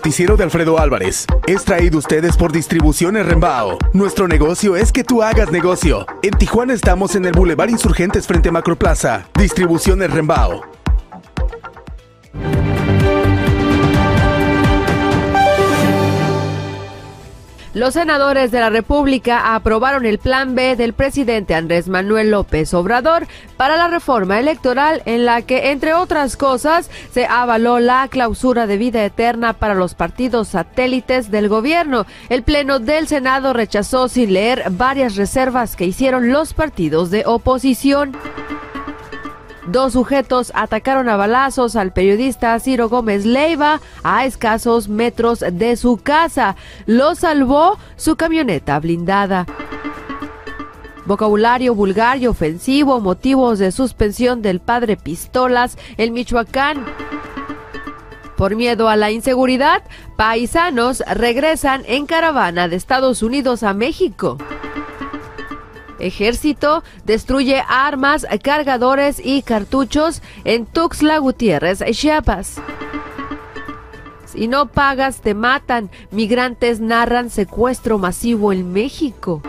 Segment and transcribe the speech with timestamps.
[0.00, 3.76] noticiero de Alfredo Álvarez es traído ustedes por Distribuciones Rembao.
[3.92, 6.06] Nuestro negocio es que tú hagas negocio.
[6.22, 9.26] En Tijuana estamos en el Boulevard Insurgentes frente a Macroplaza.
[9.34, 10.62] Distribuciones Rembao.
[17.72, 23.28] Los senadores de la República aprobaron el plan B del presidente Andrés Manuel López Obrador
[23.60, 28.78] para la reforma electoral en la que, entre otras cosas, se avaló la clausura de
[28.78, 32.06] vida eterna para los partidos satélites del gobierno.
[32.30, 38.16] El Pleno del Senado rechazó sin leer varias reservas que hicieron los partidos de oposición.
[39.66, 45.98] Dos sujetos atacaron a balazos al periodista Ciro Gómez Leiva a escasos metros de su
[45.98, 46.56] casa.
[46.86, 49.44] Lo salvó su camioneta blindada.
[51.10, 56.86] Vocabulario vulgar y ofensivo, motivos de suspensión del padre Pistolas en Michoacán.
[58.36, 59.82] Por miedo a la inseguridad,
[60.14, 64.38] paisanos regresan en caravana de Estados Unidos a México.
[65.98, 72.60] Ejército destruye armas, cargadores y cartuchos en Tuxtla Gutiérrez, Chiapas.
[74.26, 75.90] Si no pagas, te matan.
[76.12, 79.42] Migrantes narran secuestro masivo en México.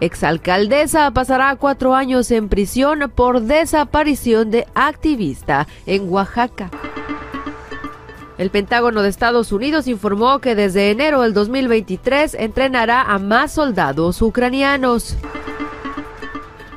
[0.00, 6.70] Exalcaldesa pasará cuatro años en prisión por desaparición de activista en Oaxaca.
[8.36, 14.20] El Pentágono de Estados Unidos informó que desde enero del 2023 entrenará a más soldados
[14.20, 15.16] ucranianos.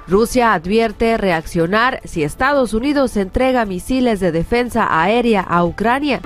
[0.07, 6.21] Rusia advierte reaccionar si Estados Unidos entrega misiles de defensa aérea a Ucrania.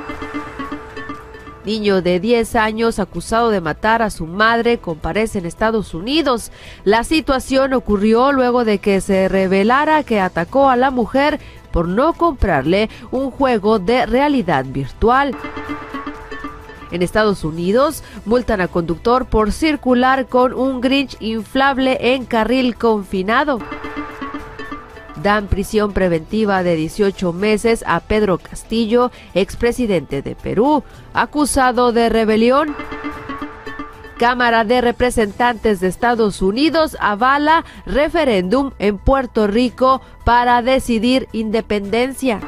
[1.65, 6.51] Niño de 10 años acusado de matar a su madre comparece en Estados Unidos.
[6.85, 11.39] La situación ocurrió luego de que se revelara que atacó a la mujer
[11.71, 15.35] por no comprarle un juego de realidad virtual.
[16.89, 23.59] En Estados Unidos, multan a conductor por circular con un Grinch inflable en carril confinado.
[25.21, 30.83] Dan prisión preventiva de 18 meses a Pedro Castillo, expresidente de Perú,
[31.13, 32.75] acusado de rebelión.
[34.17, 42.39] Cámara de Representantes de Estados Unidos avala referéndum en Puerto Rico para decidir independencia.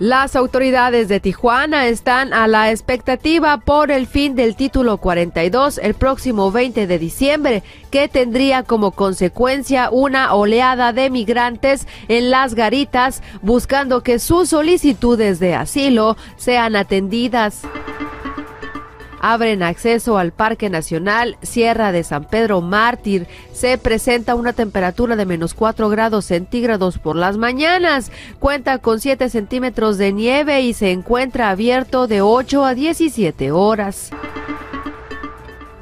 [0.00, 5.94] Las autoridades de Tijuana están a la expectativa por el fin del título 42 el
[5.94, 7.62] próximo 20 de diciembre,
[7.92, 15.38] que tendría como consecuencia una oleada de migrantes en las garitas buscando que sus solicitudes
[15.38, 17.62] de asilo sean atendidas.
[19.24, 23.26] Abren acceso al Parque Nacional Sierra de San Pedro Mártir.
[23.54, 28.12] Se presenta una temperatura de menos 4 grados centígrados por las mañanas.
[28.38, 34.10] Cuenta con 7 centímetros de nieve y se encuentra abierto de 8 a 17 horas.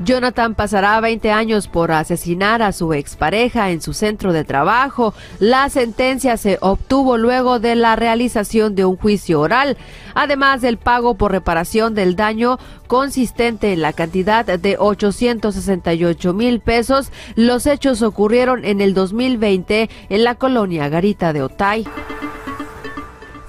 [0.04, 5.14] Jonathan pasará 20 años por asesinar a su expareja en su centro de trabajo.
[5.38, 9.76] La sentencia se obtuvo luego de la realización de un juicio oral,
[10.14, 17.12] además del pago por reparación del daño consistente en la cantidad de 868 mil pesos.
[17.36, 21.86] Los hechos ocurrieron en el 2020 en la colonia Garita de Otay.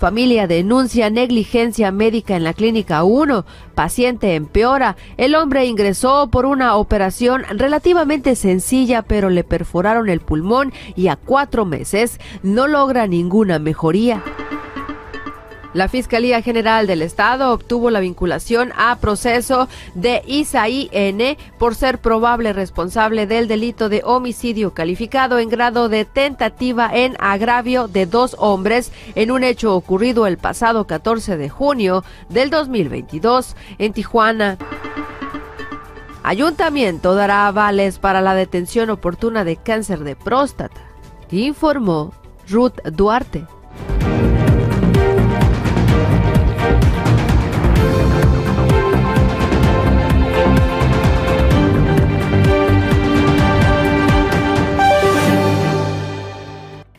[0.03, 3.45] Familia denuncia negligencia médica en la clínica 1.
[3.73, 4.97] Paciente empeora.
[5.15, 11.15] El hombre ingresó por una operación relativamente sencilla, pero le perforaron el pulmón y a
[11.15, 14.21] cuatro meses no logra ninguna mejoría.
[15.73, 21.97] La Fiscalía General del Estado obtuvo la vinculación a proceso de Isaí N por ser
[21.99, 28.35] probable responsable del delito de homicidio calificado en grado de tentativa en agravio de dos
[28.37, 34.57] hombres en un hecho ocurrido el pasado 14 de junio del 2022 en Tijuana.
[36.21, 40.81] Ayuntamiento dará avales para la detención oportuna de cáncer de próstata,
[41.31, 42.13] informó
[42.47, 43.47] Ruth Duarte.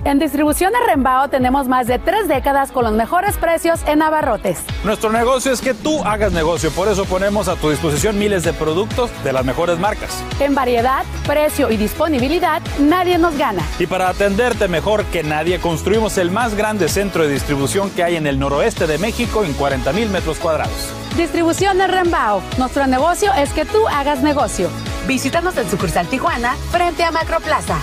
[0.05, 4.59] En Distribuciones Rembao tenemos más de tres décadas con los mejores precios en abarrotes.
[4.85, 8.53] Nuestro negocio es que tú hagas negocio, por eso ponemos a tu disposición miles de
[8.53, 10.23] productos de las mejores marcas.
[10.41, 13.63] En variedad, precio y disponibilidad, nadie nos gana.
[13.79, 18.17] Y para atenderte mejor que nadie, construimos el más grande centro de distribución que hay
[18.17, 20.93] en el noroeste de México en 40 mil metros cuadrados.
[21.17, 22.43] Distribuciones Rembao.
[22.59, 24.69] Nuestro negocio es que tú hagas negocio.
[25.07, 27.79] Visítanos en sucursal Tijuana frente a Macroplaza.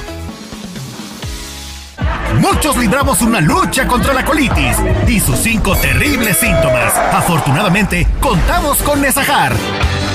[2.40, 4.78] Muchos libramos una lucha contra la colitis
[5.08, 6.94] y sus cinco terribles síntomas.
[7.13, 9.54] Afortunadamente, contamos con Nesajar,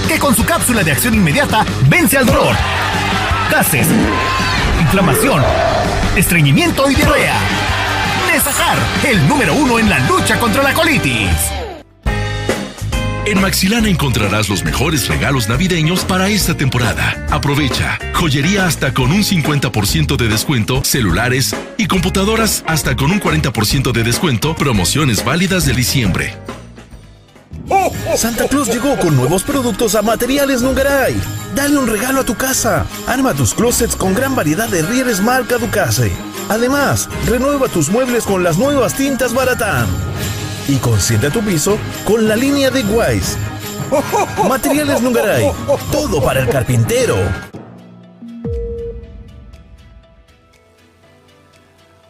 [0.08, 2.54] que con su cápsula de acción inmediata vence al dolor,
[3.50, 3.86] gases,
[4.80, 5.42] inflamación,
[6.16, 7.34] estreñimiento y diarrea.
[8.32, 11.55] Nesajar, el número uno en la lucha contra la colitis.
[13.26, 17.26] En Maxilana encontrarás los mejores regalos navideños para esta temporada.
[17.28, 17.98] Aprovecha.
[18.14, 24.04] Joyería hasta con un 50% de descuento, celulares y computadoras hasta con un 40% de
[24.04, 26.36] descuento, promociones válidas de diciembre.
[28.14, 31.16] Santa Claus llegó con nuevos productos a Materiales Nungaray.
[31.56, 32.86] Dale un regalo a tu casa.
[33.08, 36.12] Arma tus closets con gran variedad de rieles marca Ducase.
[36.48, 39.88] Además, renueva tus muebles con las nuevas tintas Baratán
[40.68, 43.36] y consiente tu piso con la línea de Wise.
[44.48, 45.50] Materiales Nungaray,
[45.92, 47.16] todo para el carpintero.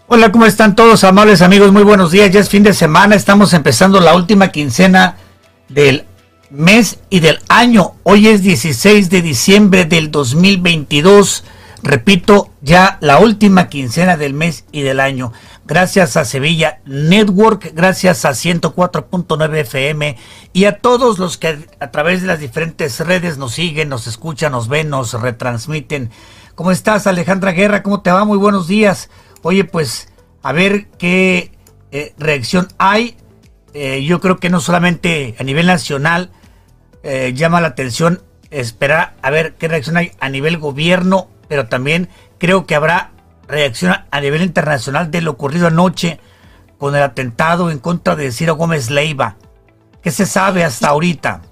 [0.09, 1.73] Hola, ¿cómo están todos, amables amigos?
[1.73, 5.17] Muy buenos días, ya es fin de semana, estamos empezando la última quincena
[5.69, 6.07] del
[6.49, 7.95] mes y del año.
[8.05, 11.45] Hoy es 16 de diciembre del 2022.
[11.83, 15.33] Repito, ya la última quincena del mes y del año.
[15.67, 20.17] Gracias a Sevilla Network, gracias a 104.9 FM
[20.53, 24.51] y a todos los que a través de las diferentes redes nos siguen, nos escuchan,
[24.51, 26.11] nos ven, nos retransmiten.
[26.57, 27.85] ¿Cómo estás, Alejandra Guerra?
[27.85, 28.25] ¿Cómo te va?
[28.25, 29.11] Muy buenos días.
[29.43, 30.09] Oye, pues
[30.43, 31.53] a ver qué
[31.93, 33.17] eh, reacción hay.
[33.75, 36.33] Eh, yo creo que no solamente a nivel nacional
[37.05, 42.09] eh, llama la atención esperar a ver qué reacción hay a nivel gobierno pero también
[42.39, 43.11] creo que habrá
[43.49, 46.21] reacción a nivel internacional de lo ocurrido anoche
[46.79, 49.37] con el atentado en contra de Ciro Gómez Leiva.
[50.03, 51.43] ¿Qué se sabe hasta ahorita?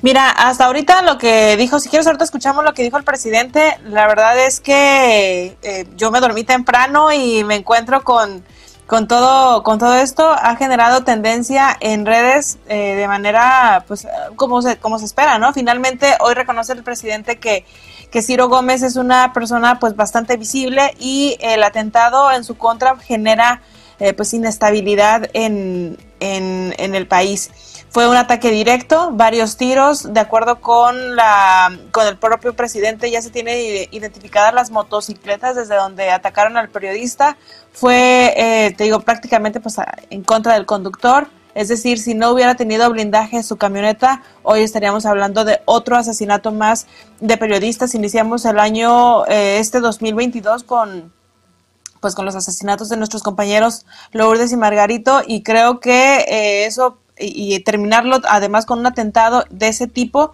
[0.00, 3.78] Mira, hasta ahorita lo que dijo, si quieres ahorita escuchamos lo que dijo el presidente,
[3.84, 8.44] la verdad es que eh, yo me dormí temprano y me encuentro con,
[8.86, 14.06] con, todo, con todo esto, ha generado tendencia en redes eh, de manera, pues,
[14.36, 15.52] como se, como se espera, ¿no?
[15.52, 17.64] Finalmente, hoy reconoce el presidente que
[18.12, 22.96] que Ciro Gómez es una persona pues bastante visible y el atentado en su contra
[22.98, 23.62] genera
[23.98, 27.50] eh, pues inestabilidad en, en, el país.
[27.88, 33.22] Fue un ataque directo, varios tiros, de acuerdo con la con el propio presidente ya
[33.22, 37.36] se tiene identificadas las motocicletas desde donde atacaron al periodista.
[37.72, 39.76] Fue, eh, te digo, prácticamente pues
[40.10, 45.06] en contra del conductor es decir, si no hubiera tenido blindaje su camioneta, hoy estaríamos
[45.06, 46.86] hablando de otro asesinato más
[47.20, 47.94] de periodistas.
[47.94, 51.12] Iniciamos el año eh, este 2022 con
[52.00, 56.98] pues con los asesinatos de nuestros compañeros Lourdes y Margarito y creo que eh, eso
[57.18, 60.32] y, terminarlo además con un atentado de ese tipo,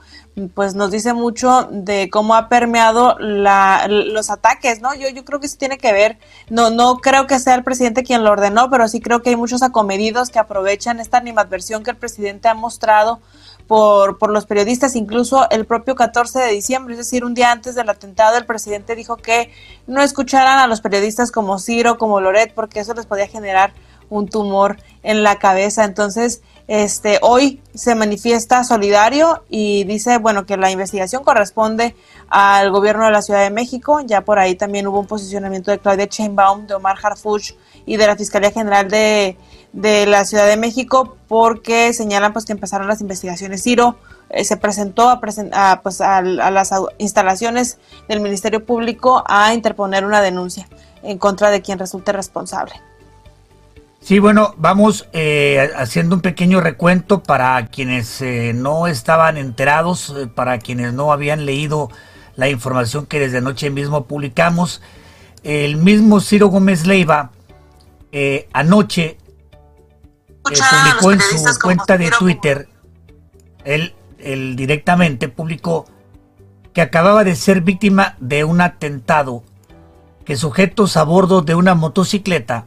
[0.55, 4.95] pues nos dice mucho de cómo ha permeado la, los ataques, ¿no?
[4.95, 6.19] Yo, yo creo que sí tiene que ver,
[6.49, 9.37] no, no creo que sea el presidente quien lo ordenó, pero sí creo que hay
[9.37, 13.21] muchos acomedidos que aprovechan esta animadversión que el presidente ha mostrado
[13.67, 17.75] por, por los periodistas, incluso el propio 14 de diciembre, es decir, un día antes
[17.75, 19.51] del atentado, el presidente dijo que
[19.87, 23.73] no escucharan a los periodistas como Ciro, como Loret, porque eso les podía generar
[24.11, 25.85] un tumor en la cabeza.
[25.85, 31.97] Entonces, este, hoy se manifiesta solidario y dice, bueno, que la investigación corresponde
[32.29, 34.01] al gobierno de la Ciudad de México.
[34.05, 37.55] Ya por ahí también hubo un posicionamiento de Claudia Chainbaum, de Omar Harfuch
[37.87, 39.37] y de la Fiscalía General de,
[39.73, 43.63] la Ciudad de México porque señalan pues que empezaron las investigaciones.
[43.63, 43.97] Ciro
[44.29, 45.21] eh, se presentó a,
[45.53, 50.69] a, pues, a, las instalaciones del Ministerio Público a interponer una denuncia
[51.03, 52.75] en contra de quien resulte responsable.
[54.09, 60.27] Sí, bueno, vamos eh, haciendo un pequeño recuento para quienes eh, no estaban enterados, eh,
[60.27, 61.91] para quienes no habían leído
[62.35, 64.81] la información que desde anoche mismo publicamos.
[65.43, 67.33] El mismo Ciro Gómez Leiva
[68.55, 69.19] anoche
[70.43, 72.67] publicó en su cuenta de Twitter,
[73.67, 75.85] él, él directamente publicó
[76.73, 79.45] que acababa de ser víctima de un atentado
[80.25, 82.65] que sujetos a bordo de una motocicleta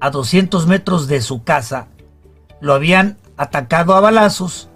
[0.00, 1.88] a 200 metros de su casa,
[2.60, 4.68] lo habían atacado a balazos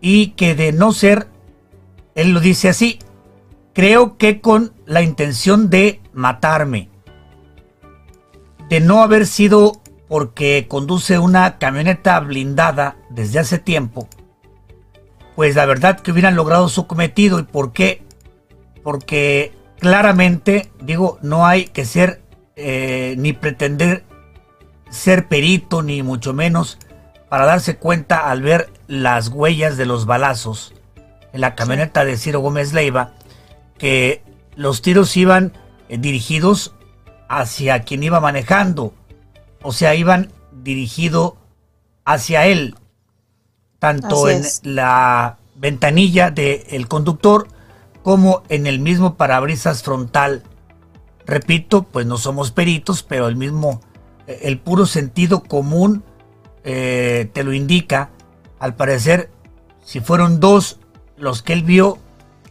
[0.00, 1.28] y que de no ser,
[2.14, 2.98] él lo dice así,
[3.72, 6.88] creo que con la intención de matarme,
[8.68, 14.08] de no haber sido porque conduce una camioneta blindada desde hace tiempo,
[15.36, 18.02] pues la verdad que hubieran logrado su cometido y por qué,
[18.82, 22.22] porque claramente, digo, no hay que ser
[22.56, 24.04] eh, ni pretender
[24.90, 26.78] ser perito ni mucho menos
[27.28, 30.74] para darse cuenta al ver las huellas de los balazos
[31.32, 33.12] en la camioneta de Ciro Gómez Leiva
[33.76, 34.22] que
[34.56, 35.52] los tiros iban
[35.88, 36.74] eh, dirigidos
[37.28, 38.94] hacia quien iba manejando,
[39.62, 41.36] o sea, iban dirigido
[42.04, 42.74] hacia él,
[43.78, 47.48] tanto en la ventanilla del conductor
[48.02, 50.42] como en el mismo parabrisas frontal.
[51.26, 53.82] Repito, pues no somos peritos, pero el mismo
[54.28, 56.04] el puro sentido común
[56.64, 58.10] eh, te lo indica.
[58.58, 59.30] Al parecer,
[59.84, 60.78] si fueron dos
[61.16, 61.98] los que él vio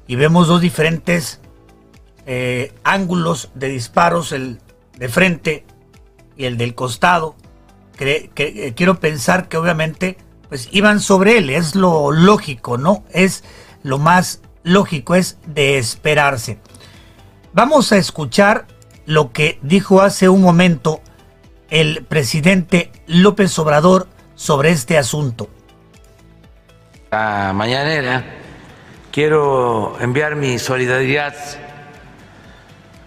[0.08, 1.40] y vemos dos diferentes
[2.26, 4.60] eh, ángulos de disparos, el
[4.98, 5.66] de frente
[6.36, 7.36] y el del costado,
[7.98, 10.18] que, eh, quiero pensar que obviamente
[10.50, 13.04] pues iban sobre él, es lo lógico, ¿no?
[13.12, 13.44] Es
[13.84, 16.58] lo más lógico, es de esperarse.
[17.54, 18.66] Vamos a escuchar
[19.06, 21.02] lo que dijo hace un momento
[21.70, 25.50] el presidente López Obrador sobre este asunto.
[27.12, 28.24] La mañanera
[29.12, 31.36] quiero enviar mi solidaridad,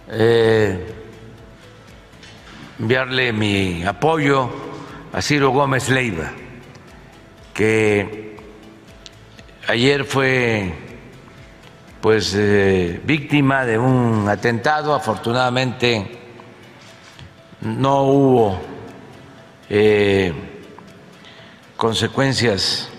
[0.09, 0.93] eh,
[2.79, 4.49] enviarle mi apoyo
[5.13, 6.31] a Ciro Gómez Leiva,
[7.53, 8.35] que
[9.67, 10.73] ayer fue
[12.01, 16.20] pues eh, víctima de un atentado, afortunadamente
[17.61, 18.59] no hubo
[19.69, 20.33] eh,
[21.77, 22.89] consecuencias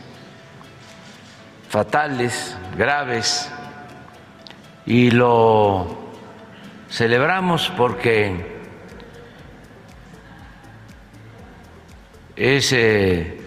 [1.68, 3.50] fatales, graves,
[4.86, 5.98] y lo
[6.90, 8.60] celebramos porque
[12.36, 13.40] es eh,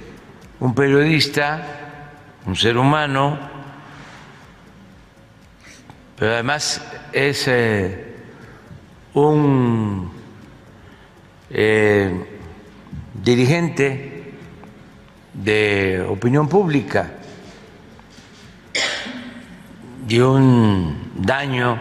[0.60, 1.66] un periodista,
[2.46, 3.38] un ser humano,
[6.18, 6.82] pero además
[7.12, 8.16] es eh,
[9.14, 10.15] un
[11.58, 12.12] eh,
[13.24, 14.34] dirigente
[15.34, 17.14] de opinión pública
[20.06, 21.80] y un daño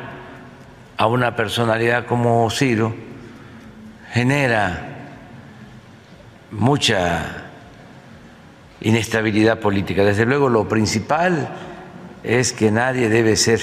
[0.96, 2.94] a una personalidad como Ciro
[4.12, 5.08] genera
[6.52, 7.48] mucha
[8.80, 10.04] inestabilidad política.
[10.04, 11.48] Desde luego lo principal
[12.22, 13.60] es que nadie debe ser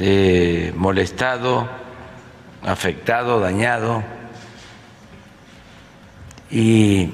[0.00, 1.68] eh, molestado,
[2.64, 4.15] afectado, dañado
[6.50, 7.10] y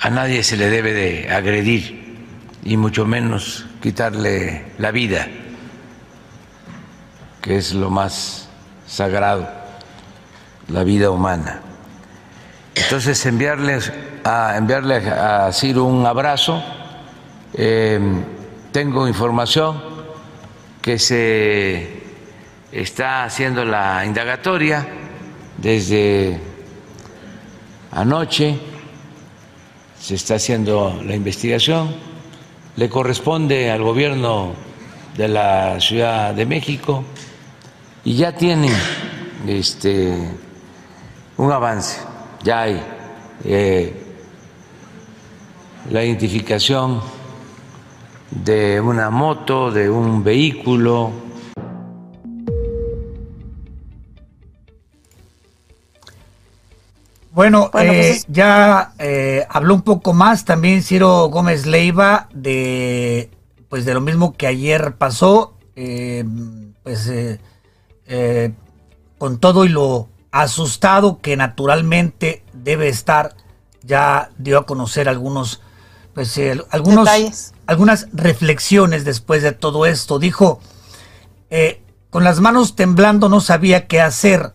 [0.00, 2.04] a nadie se le debe de agredir
[2.62, 5.26] y mucho menos quitarle la vida,
[7.40, 8.48] que es lo más
[8.86, 9.48] sagrado,
[10.68, 11.60] la vida humana.
[12.74, 13.92] Entonces enviarles
[14.24, 16.62] a enviarle a Ciro un abrazo.
[17.52, 18.00] Eh,
[18.72, 19.80] tengo información
[20.82, 22.02] que se
[22.72, 24.86] está haciendo la indagatoria
[25.58, 26.40] desde
[27.94, 28.58] anoche
[29.98, 31.94] se está haciendo la investigación,
[32.76, 34.52] le corresponde al gobierno
[35.16, 37.04] de la Ciudad de México
[38.04, 38.72] y ya tienen
[39.46, 40.12] este,
[41.36, 42.00] un avance,
[42.42, 42.82] ya hay
[43.44, 44.04] eh,
[45.90, 47.00] la identificación
[48.30, 51.23] de una moto, de un vehículo.
[57.34, 63.30] Bueno, eh, pues ya eh, habló un poco más también Ciro Gómez Leiva de
[63.68, 67.10] pues de lo mismo que ayer pasó, pues
[69.18, 73.36] con todo y lo asustado que naturalmente debe estar,
[73.82, 75.60] ya dio a conocer algunos,
[76.12, 77.08] pues, eh, algunos,
[77.66, 80.18] algunas reflexiones después de todo esto.
[80.18, 80.60] Dijo,
[81.50, 84.52] eh, con las manos temblando no sabía qué hacer.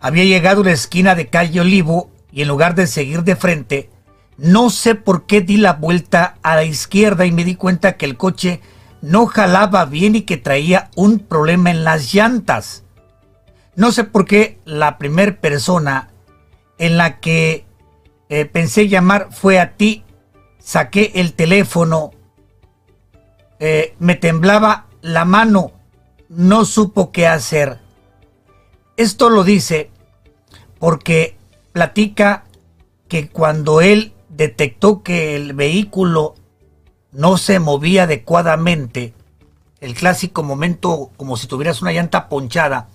[0.00, 3.90] Había llegado a la esquina de calle Olivo y en lugar de seguir de frente,
[4.38, 8.06] no sé por qué di la vuelta a la izquierda y me di cuenta que
[8.06, 8.60] el coche
[9.02, 12.84] no jalaba bien y que traía un problema en las llantas.
[13.76, 16.08] No sé por qué la primera persona
[16.78, 17.66] en la que
[18.30, 20.04] eh, pensé llamar fue a ti.
[20.58, 22.12] Saqué el teléfono.
[23.58, 25.72] Eh, me temblaba la mano.
[26.28, 27.78] No supo qué hacer.
[28.96, 29.90] Esto lo dice
[30.78, 31.36] porque
[31.72, 32.44] platica
[33.08, 36.34] que cuando él detectó que el vehículo
[37.12, 39.14] no se movía adecuadamente,
[39.80, 42.88] el clásico momento como si tuvieras una llanta ponchada,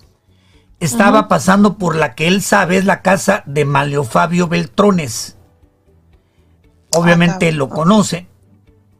[0.80, 5.36] estaba pasando por la que él sabe es la casa de Malio Fabio Beltrones.
[6.92, 8.26] Obviamente lo conoce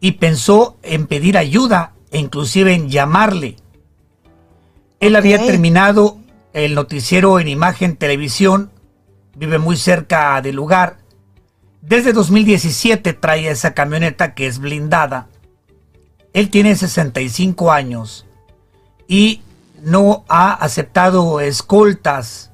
[0.00, 3.56] y pensó en pedir ayuda e inclusive en llamarle.
[5.00, 6.18] Él había terminado
[6.56, 8.70] el noticiero en imagen televisión,
[9.36, 10.96] vive muy cerca del lugar.
[11.82, 15.28] Desde 2017 trae esa camioneta que es blindada.
[16.32, 18.26] Él tiene 65 años
[19.06, 19.42] y
[19.82, 22.50] no ha aceptado escoltas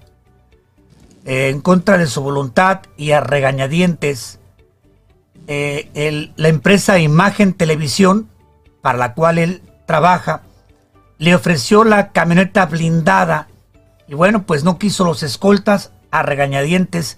[1.25, 4.41] eh, en contra de su voluntad y a regañadientes.
[5.47, 8.29] Eh, la empresa Imagen Televisión,
[8.81, 10.43] para la cual él trabaja,
[11.19, 13.47] le ofreció la camioneta blindada
[14.13, 17.17] y bueno, pues no quiso los escoltas a regañadientes,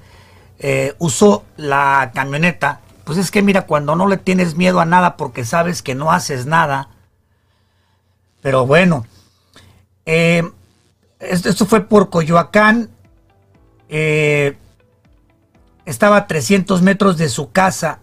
[0.60, 2.82] eh, usó la camioneta.
[3.02, 6.12] Pues es que mira, cuando no le tienes miedo a nada porque sabes que no
[6.12, 6.90] haces nada,
[8.42, 9.06] pero bueno,
[10.06, 10.48] eh,
[11.18, 12.90] esto, fue por Coyoacán.
[13.88, 14.56] Eh,
[15.86, 17.98] estaba a 300 metros de su casa.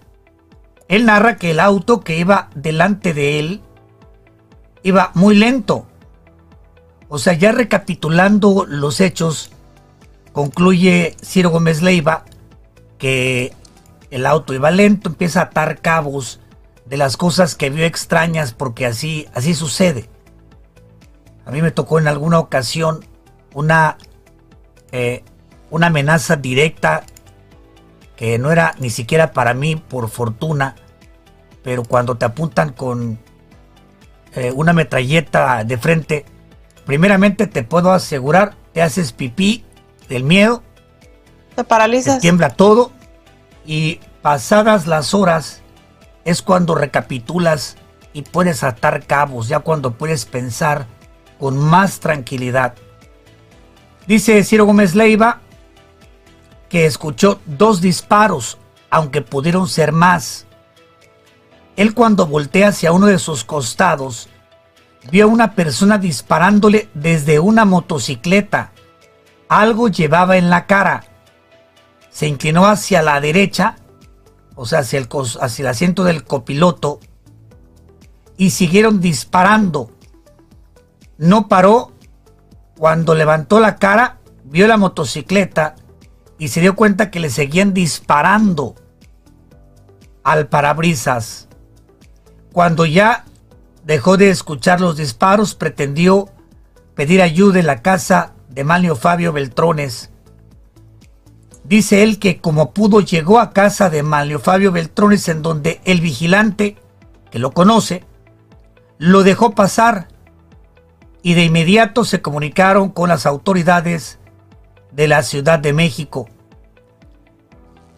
[0.89, 3.61] Él narra que el auto que iba delante de él
[4.83, 5.87] iba muy lento.
[7.13, 9.51] O sea, ya recapitulando los hechos,
[10.31, 12.23] concluye Ciro Gómez Leiva
[12.97, 13.51] que
[14.11, 16.39] el auto iba lento, empieza a atar cabos
[16.85, 20.07] de las cosas que vio extrañas porque así, así sucede.
[21.45, 23.03] A mí me tocó en alguna ocasión
[23.53, 23.97] una,
[24.93, 25.25] eh,
[25.69, 27.03] una amenaza directa
[28.15, 30.77] que no era ni siquiera para mí, por fortuna,
[31.61, 33.19] pero cuando te apuntan con
[34.33, 36.25] eh, una metralleta de frente,
[36.85, 39.65] primeramente te puedo asegurar, te haces pipí
[40.09, 40.63] del miedo,
[41.55, 42.91] te paralizas, te tiembla todo
[43.65, 45.61] y pasadas las horas
[46.25, 47.77] es cuando recapitulas
[48.13, 50.85] y puedes atar cabos, ya cuando puedes pensar
[51.39, 52.75] con más tranquilidad.
[54.07, 55.41] Dice Ciro Gómez Leiva
[56.69, 58.57] que escuchó dos disparos,
[58.89, 60.45] aunque pudieron ser más.
[61.75, 64.29] Él cuando voltea hacia uno de sus costados,
[65.09, 68.71] vio a una persona disparándole desde una motocicleta.
[69.47, 71.03] Algo llevaba en la cara.
[72.09, 73.77] Se inclinó hacia la derecha,
[74.55, 75.07] o sea, hacia el,
[75.39, 76.99] hacia el asiento del copiloto,
[78.37, 79.91] y siguieron disparando
[81.21, 81.91] no paró
[82.79, 85.75] cuando levantó la cara, vio la motocicleta
[86.39, 88.73] y se dio cuenta que le seguían disparando
[90.23, 91.47] al parabrisas.
[92.51, 93.25] Cuando ya
[93.83, 96.29] dejó de escuchar los disparos, pretendió
[96.95, 100.11] pedir ayuda en la casa de Manlio Fabio Beltrones.
[101.63, 106.01] Dice él que como pudo llegó a casa de Manlio Fabio Beltrones en donde el
[106.01, 106.77] vigilante,
[107.29, 108.03] que lo conoce,
[108.97, 110.09] lo dejó pasar
[111.23, 114.19] y de inmediato se comunicaron con las autoridades
[114.91, 116.27] de la Ciudad de México.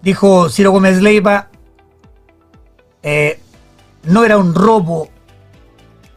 [0.01, 1.49] Dijo Ciro Gómez Leiva,
[3.01, 3.39] eh,
[4.03, 5.09] no era un robo,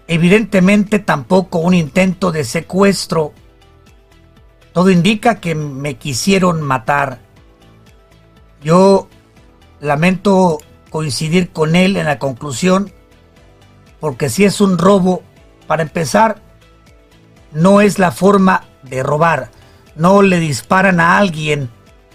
[0.09, 3.33] evidentemente tampoco un intento de secuestro.
[4.73, 7.21] Todo indica que me quisieron matar.
[8.63, 9.09] Yo
[9.81, 10.59] lamento
[10.91, 12.93] coincidir con él en la conclusión,
[14.01, 15.23] porque si es un robo,
[15.67, 16.41] para empezar,
[17.53, 19.51] no es la forma de robar.
[19.97, 21.71] No le disparan a alguien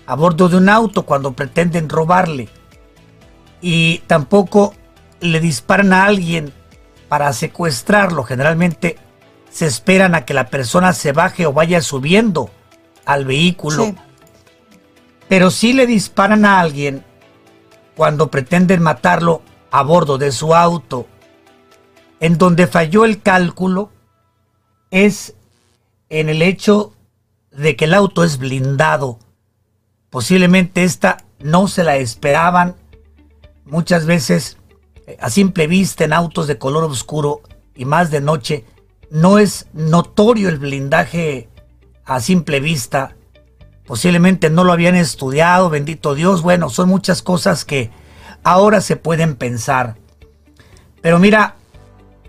[0.05, 2.49] a bordo de un auto cuando pretenden robarle.
[3.61, 4.73] Y tampoco
[5.19, 6.53] le disparan a alguien
[7.11, 8.23] para secuestrarlo.
[8.23, 8.97] Generalmente
[9.49, 12.49] se esperan a que la persona se baje o vaya subiendo
[13.03, 13.93] al vehículo.
[15.27, 17.03] Pero si le disparan a alguien
[17.97, 21.05] cuando pretenden matarlo a bordo de su auto.
[22.21, 23.91] En donde falló el cálculo
[24.89, 25.35] es
[26.07, 26.93] en el hecho
[27.51, 29.19] de que el auto es blindado.
[30.09, 32.77] Posiblemente esta no se la esperaban.
[33.65, 34.55] Muchas veces
[35.19, 37.41] a simple vista en autos de color oscuro
[37.75, 38.65] y más de noche
[39.09, 41.49] no es notorio el blindaje
[42.05, 43.15] a simple vista.
[43.85, 46.41] Posiblemente no lo habían estudiado, bendito Dios.
[46.41, 47.91] Bueno, son muchas cosas que
[48.43, 49.97] ahora se pueden pensar.
[51.01, 51.55] Pero mira,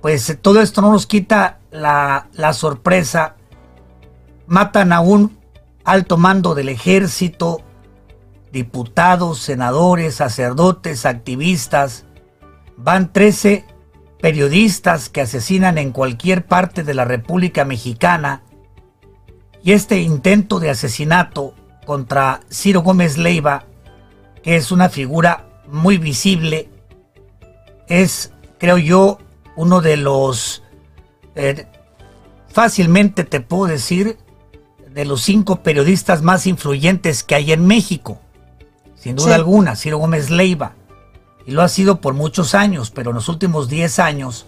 [0.01, 3.37] pues todo esto no nos quita la, la sorpresa.
[4.47, 5.38] Matan a un
[5.85, 7.62] alto mando del ejército,
[8.51, 12.05] diputados, senadores, sacerdotes, activistas.
[12.76, 13.64] Van 13
[14.20, 18.42] periodistas que asesinan en cualquier parte de la República Mexicana.
[19.62, 21.54] Y este intento de asesinato
[21.85, 23.64] contra Ciro Gómez Leiva,
[24.42, 26.68] que es una figura muy visible,
[27.88, 29.18] es, creo yo,
[29.56, 30.62] uno de los,
[31.35, 31.66] eh,
[32.48, 34.18] fácilmente te puedo decir,
[34.88, 38.20] de los cinco periodistas más influyentes que hay en México.
[38.94, 40.74] Sin duda alguna, Ciro Gómez Leiva.
[41.46, 44.46] Y lo ha sido por muchos años, pero en los últimos 10 años,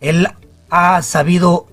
[0.00, 0.28] él
[0.70, 1.66] ha sabido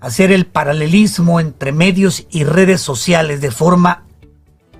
[0.00, 4.04] hacer el paralelismo entre medios y redes sociales de forma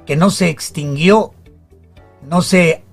[0.06, 1.32] que no se extinguió,
[2.28, 2.84] no se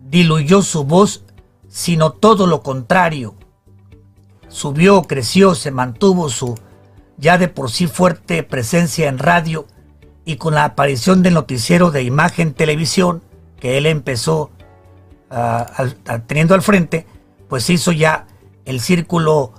[0.00, 1.24] diluyó su voz,
[1.68, 3.34] sino todo lo contrario.
[4.48, 6.54] Subió, creció, se mantuvo su
[7.18, 9.66] ya de por sí fuerte presencia en radio
[10.24, 13.22] y con la aparición del noticiero de imagen televisión
[13.58, 14.50] que él empezó
[16.26, 17.06] teniendo al frente,
[17.48, 18.26] pues hizo ya
[18.64, 19.52] el círculo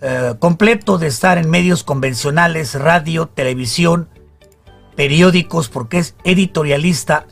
[0.00, 4.08] eh, completo de estar en medios convencionales, radio, televisión,
[4.96, 7.26] periódicos, porque es editorialista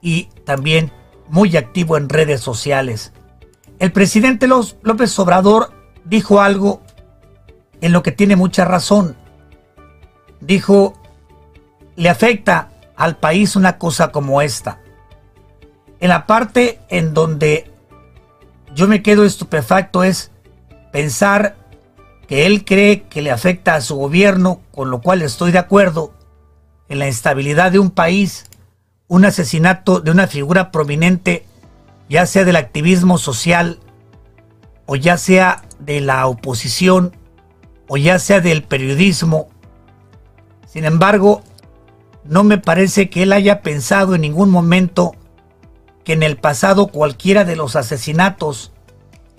[0.00, 0.92] y también
[1.28, 3.12] muy activo en redes sociales.
[3.78, 5.72] El presidente López Obrador
[6.04, 6.82] dijo algo
[7.80, 9.16] en lo que tiene mucha razón.
[10.40, 10.94] Dijo,
[11.96, 14.80] le afecta al país una cosa como esta.
[16.02, 17.70] En la parte en donde
[18.74, 20.32] yo me quedo estupefacto es
[20.90, 21.54] pensar
[22.26, 26.12] que él cree que le afecta a su gobierno, con lo cual estoy de acuerdo,
[26.88, 28.46] en la estabilidad de un país,
[29.06, 31.46] un asesinato de una figura prominente,
[32.08, 33.78] ya sea del activismo social,
[34.86, 37.16] o ya sea de la oposición,
[37.86, 39.50] o ya sea del periodismo.
[40.66, 41.44] Sin embargo,
[42.24, 45.14] no me parece que él haya pensado en ningún momento
[46.04, 48.72] que en el pasado cualquiera de los asesinatos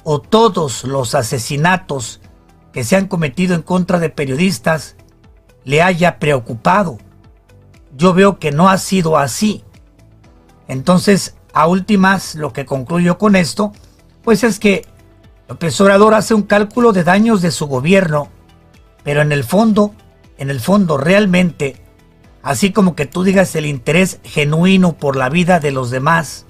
[0.04, 2.21] o todos los asesinatos
[2.71, 4.95] que se han cometido en contra de periodistas
[5.63, 6.97] le haya preocupado
[7.95, 9.63] yo veo que no ha sido así.
[10.67, 13.71] Entonces, a últimas, lo que concluyo con esto,
[14.23, 14.86] pues es que
[15.47, 18.30] López Obrador hace un cálculo de daños de su gobierno,
[19.04, 19.93] pero en el fondo,
[20.38, 21.82] en el fondo realmente,
[22.41, 26.45] así como que tú digas el interés genuino por la vida de los demás,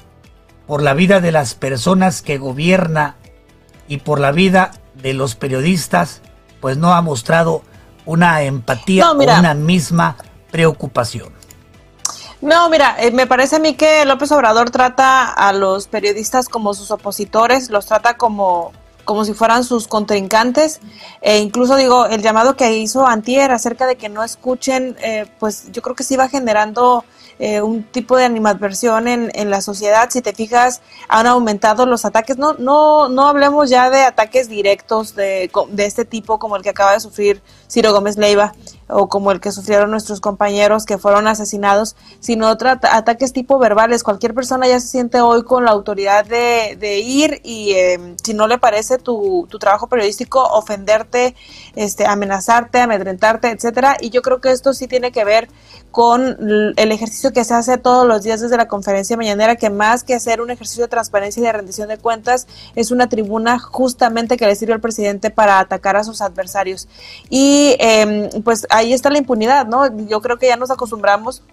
[0.74, 3.16] por la vida de las personas que gobierna
[3.88, 6.24] y por la vida de los periodistas,
[6.62, 7.62] pues no ha mostrado
[8.08, 10.18] una empatía o una misma
[10.50, 11.32] preocupación.
[12.42, 16.74] No, mira, eh, me parece a mí que López Obrador trata a los periodistas como
[16.74, 18.72] sus opositores, los trata como,
[19.06, 20.80] como si fueran sus contrincantes,
[21.22, 25.72] e incluso digo, el llamado que hizo Antier acerca de que no escuchen, eh, pues
[25.72, 27.06] yo creo que sí va generando
[27.40, 30.10] eh, un tipo de animadversión en, en la sociedad.
[30.10, 32.38] Si te fijas, han aumentado los ataques.
[32.38, 36.70] No, no, no hablemos ya de ataques directos de, de este tipo como el que
[36.70, 38.54] acaba de sufrir Ciro Gómez Leiva
[38.94, 44.04] o como el que sufrieron nuestros compañeros que fueron asesinados, sino otros ataques tipo verbales.
[44.04, 48.34] Cualquier persona ya se siente hoy con la autoridad de, de ir y eh, si
[48.34, 51.36] no le parece tu, trabajo periodístico, ofenderte,
[51.76, 53.98] este, amenazarte, amedrentarte, etcétera.
[54.00, 55.50] Y yo creo que esto sí tiene que ver
[55.92, 60.04] con el ejercicio que se hace todos los días desde la conferencia mañanera, que más
[60.04, 64.36] que hacer un ejercicio de transparencia y de rendición de cuentas, es una tribuna justamente
[64.36, 66.88] que le sirve al presidente para atacar a sus adversarios.
[67.30, 69.88] Y em, pues ahí está la impunidad, ¿no?
[70.08, 71.44] Yo creo que ya nos acostumbramos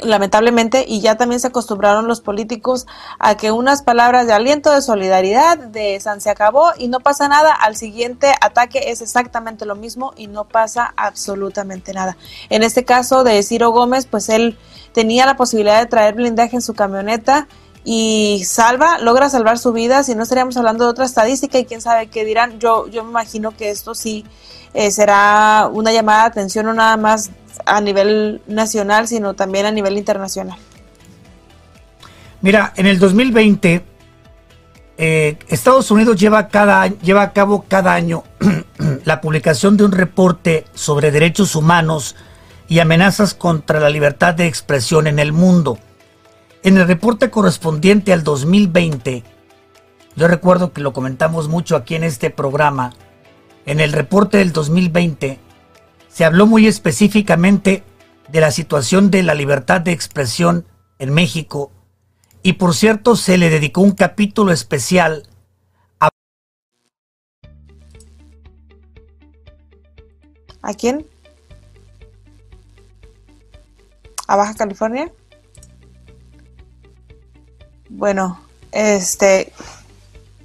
[0.00, 2.86] lamentablemente, y ya también se acostumbraron los políticos
[3.18, 7.28] a que unas palabras de aliento, de solidaridad, de San se acabó y no pasa
[7.28, 12.16] nada, al siguiente ataque es exactamente lo mismo y no pasa absolutamente nada.
[12.50, 14.58] En este caso de Ciro Gómez, pues él
[14.92, 17.48] tenía la posibilidad de traer blindaje en su camioneta
[17.84, 21.80] y salva, logra salvar su vida, si no estaríamos hablando de otra estadística y quién
[21.80, 24.24] sabe qué dirán, yo, yo me imagino que esto sí
[24.74, 27.30] eh, será una llamada de atención no nada más
[27.64, 30.58] a nivel nacional, sino también a nivel internacional.
[32.40, 33.84] Mira, en el 2020,
[34.98, 38.24] eh, Estados Unidos lleva, cada, lleva a cabo cada año
[39.04, 42.16] la publicación de un reporte sobre derechos humanos
[42.68, 45.78] y amenazas contra la libertad de expresión en el mundo.
[46.62, 49.22] En el reporte correspondiente al 2020,
[50.16, 52.92] yo recuerdo que lo comentamos mucho aquí en este programa,
[53.66, 55.38] en el reporte del 2020
[56.08, 57.82] se habló muy específicamente
[58.28, 60.66] de la situación de la libertad de expresión
[60.98, 61.72] en México
[62.42, 65.26] y por cierto se le dedicó un capítulo especial
[65.98, 66.10] a...
[70.62, 71.06] ¿A quién?
[74.28, 75.12] ¿A Baja California?
[77.88, 78.40] Bueno,
[78.72, 79.52] este,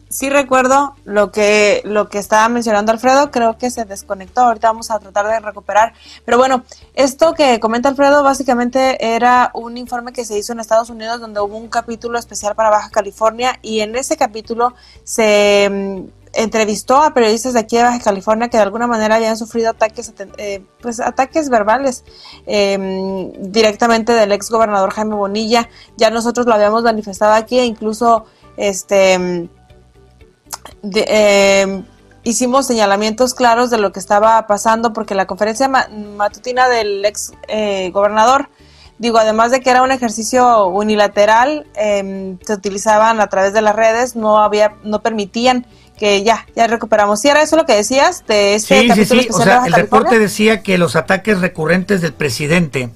[0.10, 4.90] sí recuerdo lo que, lo que estaba mencionando Alfredo, creo que se desconectó, ahorita vamos
[4.92, 5.94] a tratar de recuperar.
[6.26, 6.64] Pero bueno,
[6.96, 11.40] esto que comenta Alfredo básicamente era un informe que se hizo en Estados Unidos donde
[11.40, 17.14] hubo un capítulo especial para Baja California y en ese capítulo se mm, entrevistó a
[17.14, 21.00] periodistas de aquí de Baja California que de alguna manera habían sufrido ataques, eh, pues
[21.00, 22.04] ataques verbales
[22.48, 25.70] em, directamente del ex gobernador Jaime Bonilla.
[25.98, 28.26] Ya nosotros lo habíamos manifestado aquí e incluso
[28.58, 29.50] este
[30.84, 31.84] eh,
[32.24, 37.90] hicimos señalamientos claros de lo que estaba pasando porque la conferencia matutina del ex eh,
[37.92, 38.50] gobernador,
[38.98, 43.76] digo, además de que era un ejercicio unilateral, em, se utilizaban a través de las
[43.76, 45.66] redes, no había, no permitían
[45.98, 47.20] que ya, ya recuperamos.
[47.20, 49.28] ¿Sí era eso lo que decías de este sí, sí, sí.
[49.32, 52.90] O sea, el reporte decía que los ataques recurrentes del presidente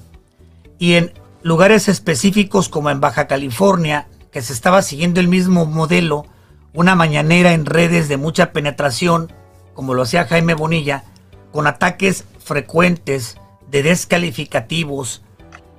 [0.78, 1.12] y en
[1.42, 6.26] lugares específicos como en Baja California, que se estaba siguiendo el mismo modelo,
[6.74, 9.32] una mañanera en redes de mucha penetración,
[9.74, 11.04] como lo hacía Jaime Bonilla,
[11.52, 13.38] con ataques frecuentes
[13.70, 15.22] de descalificativos,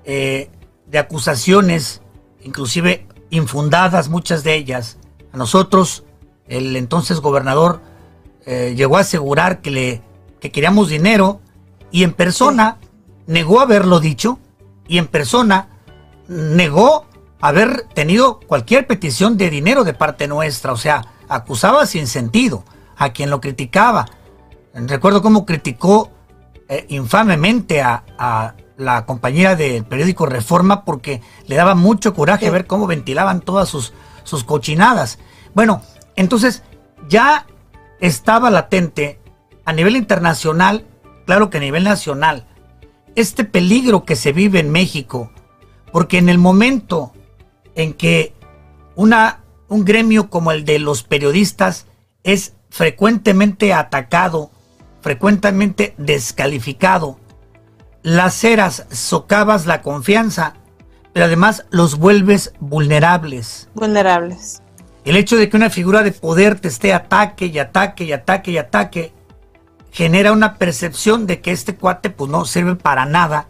[0.05, 0.49] eh,
[0.87, 2.01] de acusaciones,
[2.41, 4.97] inclusive infundadas muchas de ellas.
[5.33, 6.03] A nosotros,
[6.47, 7.81] el entonces gobernador
[8.45, 10.01] eh, llegó a asegurar que, le,
[10.39, 11.41] que queríamos dinero
[11.91, 12.77] y en persona
[13.27, 14.39] negó haberlo dicho
[14.87, 15.69] y en persona
[16.27, 17.05] negó
[17.47, 22.63] haber tenido cualquier petición de dinero de parte nuestra, o sea, acusaba sin sentido
[22.97, 24.07] a quien lo criticaba.
[24.73, 26.09] Recuerdo cómo criticó
[26.67, 32.87] eh, infamemente a, la compañera del periódico Reforma porque le daba mucho coraje ver cómo
[32.87, 35.19] ventilaban todas sus, sus cochinadas.
[35.53, 35.83] Bueno,
[36.15, 36.63] entonces
[37.07, 37.45] ya
[38.01, 39.21] estaba latente
[39.65, 40.85] a nivel internacional,
[41.25, 42.47] claro que a nivel nacional,
[43.15, 45.31] este peligro que se vive en México,
[45.93, 47.13] porque en el momento
[47.75, 48.33] en que
[48.95, 51.85] una, un gremio como el de los periodistas
[52.23, 54.51] es frecuentemente atacado,
[55.01, 57.19] frecuentemente descalificado.
[58.01, 60.55] Las eras socavas la confianza,
[61.13, 63.69] pero además los vuelves vulnerables.
[63.75, 64.61] Vulnerables.
[65.05, 68.51] El hecho de que una figura de poder te esté ataque y ataque y ataque
[68.51, 69.13] y ataque
[69.91, 73.47] genera una percepción de que este cuate pues no sirve para nada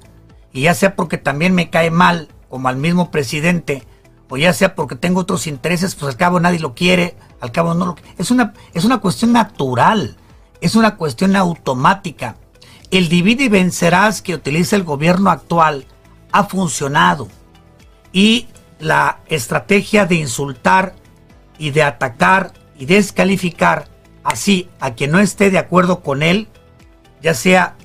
[0.52, 3.84] y ya sea porque también me cae mal como al mismo presidente
[4.30, 7.74] o ya sea porque tengo otros intereses, pues al cabo nadie lo quiere, al cabo
[7.74, 10.18] no lo es una es una cuestión natural,
[10.62, 12.38] es una cuestión automática.
[12.92, 15.86] El divide y vencerás que utiliza el gobierno actual
[16.32, 17.28] ha funcionado
[18.12, 18.48] y
[18.80, 20.96] la estrategia de insultar
[21.58, 23.88] y de atacar y descalificar
[24.24, 26.48] así a quien no esté de acuerdo con él,
[27.22, 27.76] ya sea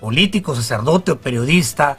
[0.00, 1.96] político, sacerdote o periodista,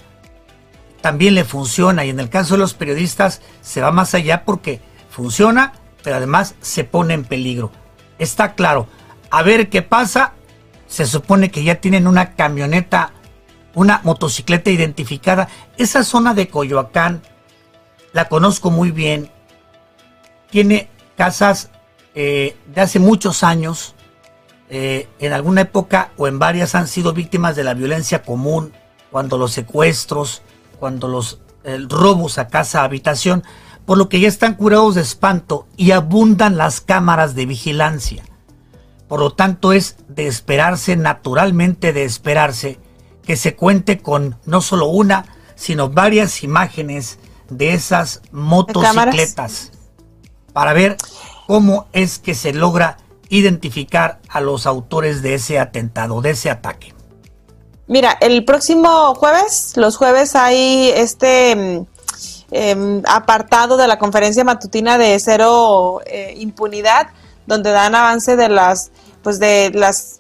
[1.02, 4.82] también le funciona y en el caso de los periodistas se va más allá porque
[5.10, 7.72] funciona, pero además se pone en peligro.
[8.18, 8.88] Está claro.
[9.30, 10.34] A ver qué pasa.
[10.88, 13.14] Se supone que ya tienen una camioneta,
[13.76, 15.48] una motocicleta identificada.
[15.78, 17.22] Esa zona de Coyoacán
[18.12, 19.30] la conozco muy bien.
[20.50, 21.70] Tiene casas
[22.16, 23.96] eh, de hace muchos años.
[24.72, 28.74] Eh, en alguna época o en varias han sido víctimas de la violencia común,
[29.10, 30.44] cuando los secuestros,
[30.80, 31.42] cuando los
[31.90, 33.44] robos a casa habitación,
[33.86, 38.24] por lo que ya están curados de espanto y abundan las cámaras de vigilancia.
[39.08, 42.80] Por lo tanto, es de esperarse, naturalmente de esperarse,
[43.24, 49.72] que se cuente con no solo una, sino varias imágenes de esas motocicletas
[50.54, 50.98] para ver
[51.48, 52.98] cómo es que se logra
[53.30, 56.94] identificar a los autores de ese atentado, de ese ataque.
[57.90, 61.86] Mira, el próximo jueves, los jueves hay este
[62.52, 67.08] em, apartado de la conferencia matutina de cero eh, impunidad,
[67.48, 68.92] donde dan avance de las,
[69.24, 70.19] pues de las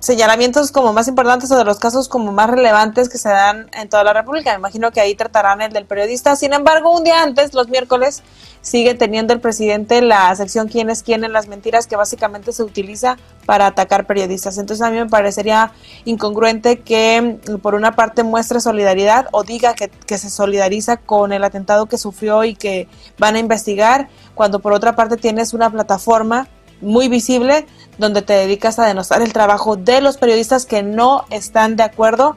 [0.00, 3.88] señalamientos como más importantes o de los casos como más relevantes que se dan en
[3.88, 4.52] toda la República.
[4.52, 6.36] Me imagino que ahí tratarán el del periodista.
[6.36, 8.22] Sin embargo, un día antes, los miércoles,
[8.60, 12.62] sigue teniendo el presidente la sección quién es quién en las mentiras que básicamente se
[12.62, 14.58] utiliza para atacar periodistas.
[14.58, 15.72] Entonces a mí me parecería
[16.04, 21.44] incongruente que por una parte muestre solidaridad o diga que, que se solidariza con el
[21.44, 26.48] atentado que sufrió y que van a investigar, cuando por otra parte tienes una plataforma
[26.80, 27.66] muy visible
[27.98, 32.36] donde te dedicas a denostar el trabajo de los periodistas que no están de acuerdo,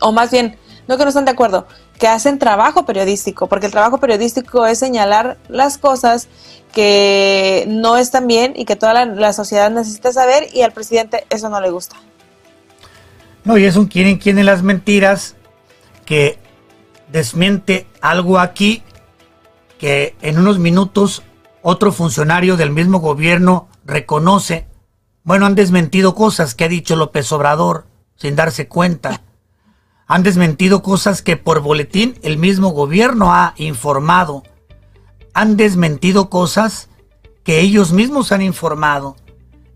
[0.00, 0.58] o, más bien,
[0.88, 1.66] no que no están de acuerdo,
[1.98, 6.28] que hacen trabajo periodístico, porque el trabajo periodístico es señalar las cosas
[6.72, 11.48] que no están bien y que toda la, sociedad necesita saber y al presidente eso
[11.48, 11.96] no le gusta.
[13.44, 15.34] No, y es un quieren quieren las mentiras
[16.04, 16.38] que
[17.10, 18.82] desmiente algo aquí
[19.78, 21.22] que en unos minutos
[21.62, 24.66] otro funcionario del mismo gobierno reconoce,
[25.22, 29.22] bueno, han desmentido cosas que ha dicho López Obrador sin darse cuenta.
[30.06, 34.42] Han desmentido cosas que por boletín el mismo gobierno ha informado.
[35.34, 36.88] Han desmentido cosas
[37.44, 39.16] que ellos mismos han informado.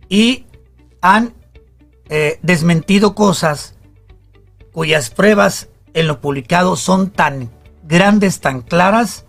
[0.09, 0.47] Y
[1.01, 1.35] han
[2.09, 3.77] eh, desmentido cosas
[4.73, 7.51] cuyas pruebas en lo publicado son tan
[7.85, 9.25] grandes, tan claras,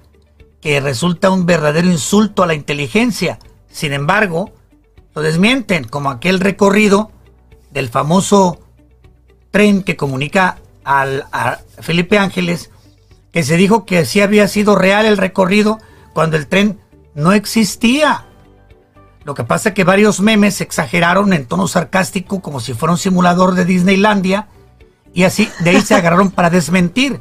[0.59, 3.37] que resulta un verdadero insulto a la inteligencia.
[3.69, 4.51] Sin embargo,
[5.15, 7.09] lo desmienten, como aquel recorrido
[7.71, 8.59] del famoso
[9.49, 12.69] tren que comunica al, a Felipe Ángeles,
[13.31, 15.79] que se dijo que sí había sido real el recorrido
[16.13, 16.79] cuando el tren
[17.15, 18.25] no existía.
[19.23, 22.99] Lo que pasa es que varios memes exageraron en tono sarcástico como si fuera un
[22.99, 24.49] simulador de Disneylandia
[25.13, 27.19] y así de ahí se agarraron para desmentir.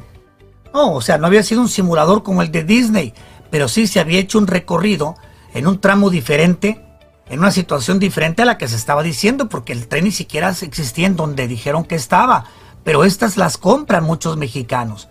[0.73, 3.13] No, o sea, no había sido un simulador como el de Disney,
[3.49, 5.15] pero sí se había hecho un recorrido
[5.53, 6.84] en un tramo diferente,
[7.29, 10.49] en una situación diferente a la que se estaba diciendo, porque el tren ni siquiera
[10.49, 12.45] existía en donde dijeron que estaba,
[12.83, 15.09] pero estas las compran muchos mexicanos.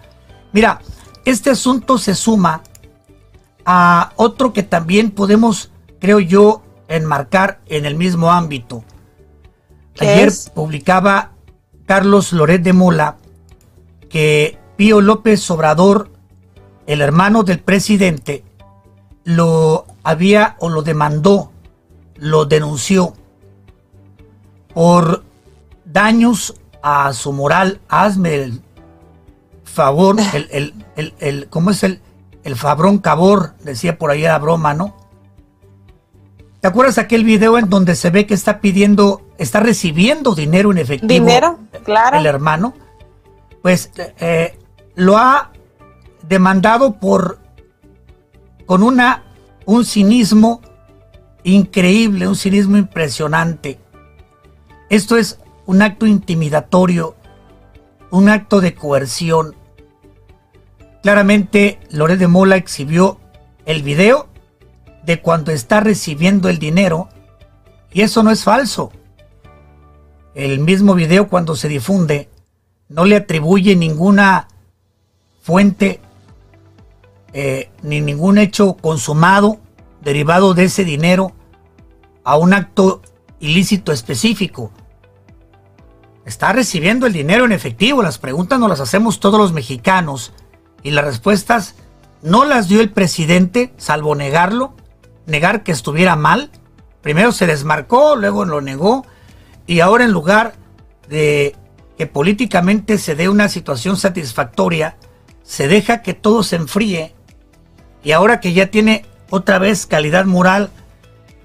[0.53, 0.81] Mira,
[1.25, 2.63] este asunto se suma
[3.65, 8.85] a otro que también podemos, creo yo, enmarcar en el mismo ámbito.
[9.99, 11.33] Ayer publicaba
[11.87, 13.17] Carlos Loret de Mola
[14.09, 16.11] que Pío López Obrador
[16.87, 18.45] el hermano del presidente
[19.25, 21.51] lo había o lo demandó,
[22.17, 23.15] lo denunció
[24.73, 25.25] por
[25.85, 27.81] daños a su moral.
[27.89, 28.63] Hazme el
[29.65, 32.01] favor, el, el, el, ¿cómo es el,
[32.43, 33.55] el fabrón cabor?
[33.63, 34.97] Decía por ahí la broma, ¿no?
[36.61, 40.79] ¿Te acuerdas aquel video en donde se ve que está pidiendo, está recibiendo dinero en
[40.79, 41.13] efectivo?
[41.13, 42.17] Dinero, claro.
[42.17, 42.73] El hermano.
[43.61, 44.59] Pues eh,
[44.95, 45.53] lo ha
[46.27, 47.39] demandado por
[48.65, 49.25] con una
[49.67, 50.63] un cinismo
[51.45, 53.79] increíble, un cinismo impresionante.
[54.91, 57.15] Esto es un acto intimidatorio,
[58.11, 59.55] un acto de coerción.
[61.03, 63.21] Claramente Loret de Mola exhibió
[63.67, 64.29] el video
[65.05, 67.09] de cuando está recibiendo el dinero
[67.93, 68.91] y eso no es falso.
[70.35, 72.29] El mismo video cuando se difunde
[72.89, 74.49] no le atribuye ninguna
[75.43, 76.01] fuente
[77.33, 79.59] eh, ni ningún hecho consumado
[80.05, 81.33] derivado de ese dinero
[82.23, 83.03] a un acto
[83.41, 84.73] ilícito específico.
[86.25, 88.03] Está recibiendo el dinero en efectivo.
[88.03, 90.33] Las preguntas no las hacemos todos los mexicanos
[90.83, 91.75] y las respuestas
[92.23, 94.75] no las dio el presidente, salvo negarlo,
[95.27, 96.51] negar que estuviera mal.
[97.03, 99.05] Primero se desmarcó, luego lo negó
[99.67, 100.55] y ahora en lugar
[101.09, 101.55] de
[101.99, 104.97] que políticamente se dé una situación satisfactoria,
[105.43, 107.15] se deja que todo se enfríe
[108.03, 110.71] y ahora que ya tiene otra vez calidad moral,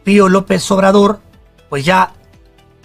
[0.03, 1.21] Pío López Obrador,
[1.69, 2.13] pues ya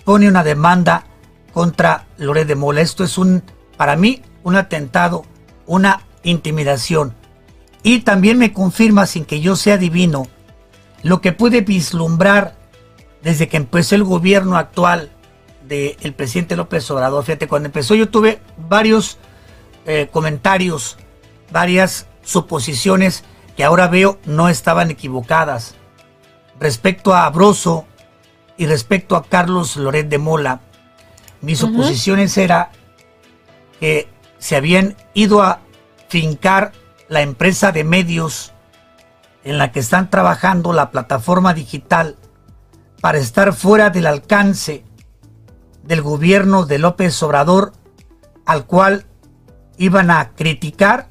[0.02, 1.04] pone una demanda
[1.52, 2.80] contra Loret de Mola.
[2.80, 3.42] Esto es un,
[3.76, 5.26] para mí, un atentado,
[5.66, 7.14] una intimidación.
[7.82, 10.26] Y también me confirma, sin que yo sea divino,
[11.02, 12.56] lo que pude vislumbrar
[13.22, 15.10] desde que empezó el gobierno actual
[15.68, 17.22] del presidente López Obrador.
[17.24, 19.18] Fíjate, cuando empezó yo tuve varios
[19.84, 20.96] eh, comentarios,
[21.52, 23.22] varias suposiciones
[23.56, 25.74] que ahora veo no estaban equivocadas.
[26.58, 27.86] Respecto a Abroso
[28.56, 30.60] y respecto a Carlos Loret de Mola,
[31.40, 32.70] mis suposiciones era
[33.80, 35.60] que se habían ido a
[36.08, 36.72] fincar
[37.08, 38.52] la empresa de medios
[39.42, 42.16] en la que están trabajando la plataforma digital
[43.00, 44.84] para estar fuera del alcance
[45.82, 47.72] del gobierno de López Obrador
[48.46, 49.06] al cual
[49.76, 51.08] iban a criticar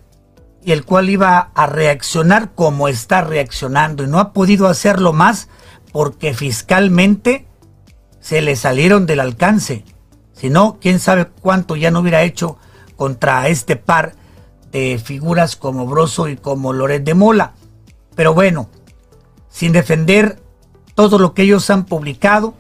[0.66, 5.50] y el cual iba a reaccionar como está reaccionando y no ha podido hacerlo más
[5.92, 7.46] porque fiscalmente
[8.20, 9.84] se le salieron del alcance.
[10.34, 12.58] Si no, quién sabe cuánto ya no hubiera hecho
[12.96, 14.16] contra este par
[14.72, 17.54] de figuras como Broso y como Loret de Mola.
[18.16, 18.70] Pero bueno,
[19.50, 20.42] sin defender
[20.96, 22.54] todo lo que ellos han publicado,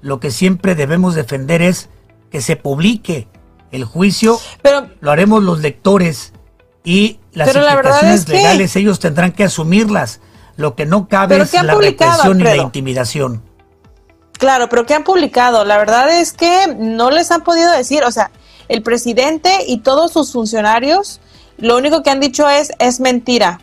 [0.00, 1.90] lo que siempre debemos defender es
[2.30, 3.28] que se publique
[3.70, 4.38] el juicio.
[4.62, 6.32] Pero, lo haremos los lectores
[6.82, 10.20] y las implicaciones legales ellos tendrán que asumirlas.
[10.56, 13.42] Lo que no cabe es la represión y la intimidación.
[14.32, 15.64] Claro, pero ¿qué han publicado?
[15.64, 18.30] La verdad es que no les han podido decir, o sea,
[18.68, 21.20] el presidente y todos sus funcionarios,
[21.58, 23.60] lo único que han dicho es, es mentira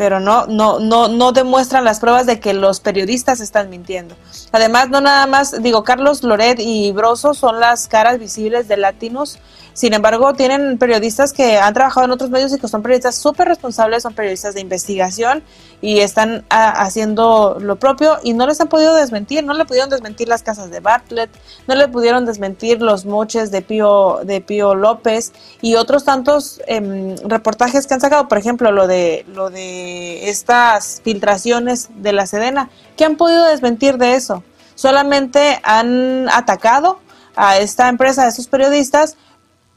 [0.00, 4.16] pero no, no, no, no demuestran las pruebas de que los periodistas están mintiendo.
[4.50, 9.38] Además, no nada más, digo, Carlos Loret y Broso son las caras visibles de latinos
[9.72, 13.48] sin embargo, tienen periodistas que han trabajado en otros medios y que son periodistas súper
[13.48, 15.42] responsables, son periodistas de investigación
[15.80, 19.88] y están ah, haciendo lo propio y no les han podido desmentir, no le pudieron
[19.88, 21.30] desmentir las casas de Bartlett,
[21.66, 27.16] no le pudieron desmentir los moches de Pío, de Pío López y otros tantos em,
[27.24, 32.70] reportajes que han sacado, por ejemplo, lo de, lo de estas filtraciones de la Sedena.
[32.96, 34.42] ¿Qué han podido desmentir de eso?
[34.74, 36.98] Solamente han atacado
[37.36, 39.16] a esta empresa, a estos periodistas,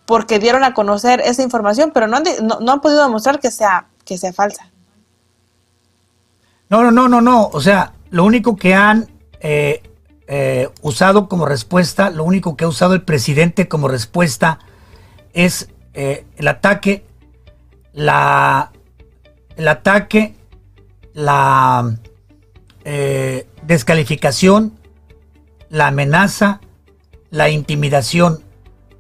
[0.05, 3.87] porque dieron a conocer esa información, pero no han, no, han podido demostrar que sea,
[4.05, 4.69] que sea falsa.
[6.69, 7.47] No, no, no, no, no.
[7.47, 9.07] O sea, lo único que han
[9.39, 9.83] eh,
[10.27, 14.59] eh, usado como respuesta, lo único que ha usado el presidente como respuesta
[15.33, 17.05] es eh, el ataque,
[17.93, 18.71] la,
[19.55, 20.35] el ataque,
[21.13, 21.95] la
[23.63, 24.77] descalificación,
[25.69, 26.59] la amenaza,
[27.29, 28.42] la intimidación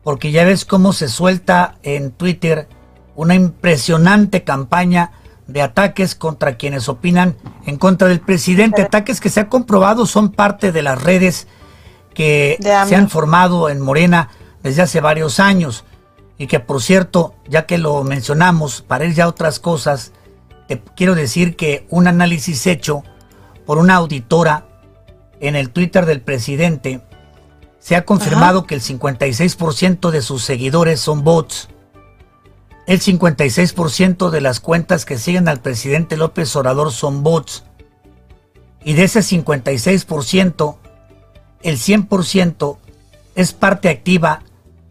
[0.03, 2.67] porque ya ves cómo se suelta en Twitter
[3.15, 5.11] una impresionante campaña
[5.47, 7.35] de ataques contra quienes opinan
[7.65, 11.47] en contra del presidente, ataques que se ha comprobado son parte de las redes
[12.13, 14.29] que se han formado en Morena
[14.61, 15.83] desde hace varios años.
[16.37, 20.11] Y que por cierto, ya que lo mencionamos, para ir ya a otras cosas,
[20.67, 23.03] te quiero decir que un análisis hecho
[23.65, 24.65] por una auditora
[25.39, 27.01] en el Twitter del presidente
[27.83, 31.67] se ha confirmado que el 56% de sus seguidores son bots.
[32.87, 37.65] El 56% de las cuentas que siguen al presidente López Obrador son bots.
[38.85, 40.77] Y de ese 56%,
[41.61, 42.77] el 100%
[43.35, 44.43] es parte activa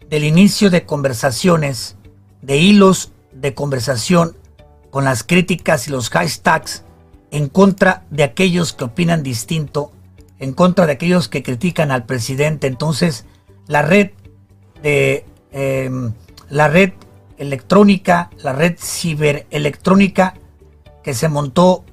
[0.07, 1.95] del inicio de conversaciones,
[2.43, 4.37] de hilos de conversación
[4.91, 6.83] con las críticas y los hashtags
[7.31, 9.91] en contra de aquellos que opinan distinto
[10.39, 12.67] en contra de aquellos que critican al presidente.
[12.67, 13.25] Entonces,
[13.67, 14.11] la red
[14.81, 16.13] de em,
[16.49, 16.93] la red
[17.37, 20.35] electrónica, la red ciberelectrónica
[21.03, 21.83] que se montó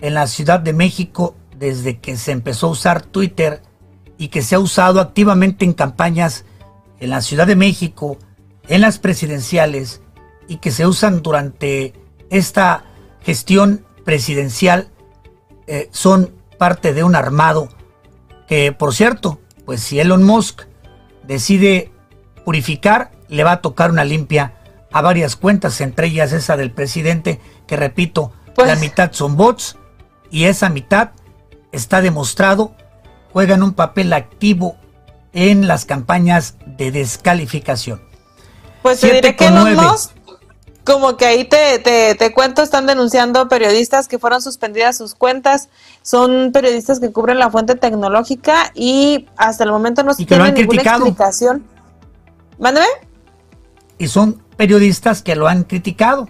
[0.00, 3.62] en la Ciudad de México desde que se empezó a usar Twitter
[4.18, 6.44] y que se ha usado activamente en campañas
[7.00, 8.18] en la Ciudad de México,
[8.68, 10.00] en las presidenciales
[10.48, 11.94] y que se usan durante
[12.30, 12.84] esta
[13.22, 14.88] gestión presidencial,
[15.66, 17.68] eh, son parte de un armado
[18.46, 20.62] que por cierto, pues si Elon Musk
[21.26, 21.90] decide
[22.44, 24.54] purificar, le va a tocar una limpia
[24.92, 29.76] a varias cuentas, entre ellas esa del presidente, que repito, la pues mitad son bots
[30.30, 31.10] y esa mitad
[31.72, 32.74] está demostrado
[33.34, 34.76] juegan un papel activo
[35.32, 38.00] en las campañas de descalificación.
[38.80, 40.13] Pues te diré que Elon Musk
[40.84, 45.70] como que ahí te, te, te, cuento, están denunciando periodistas que fueron suspendidas sus cuentas.
[46.02, 50.82] Son periodistas que cubren la fuente tecnológica y hasta el momento no se tiene ninguna
[50.82, 51.64] explicación.
[52.58, 52.86] Mándeme.
[53.98, 56.28] Y son periodistas que lo han criticado.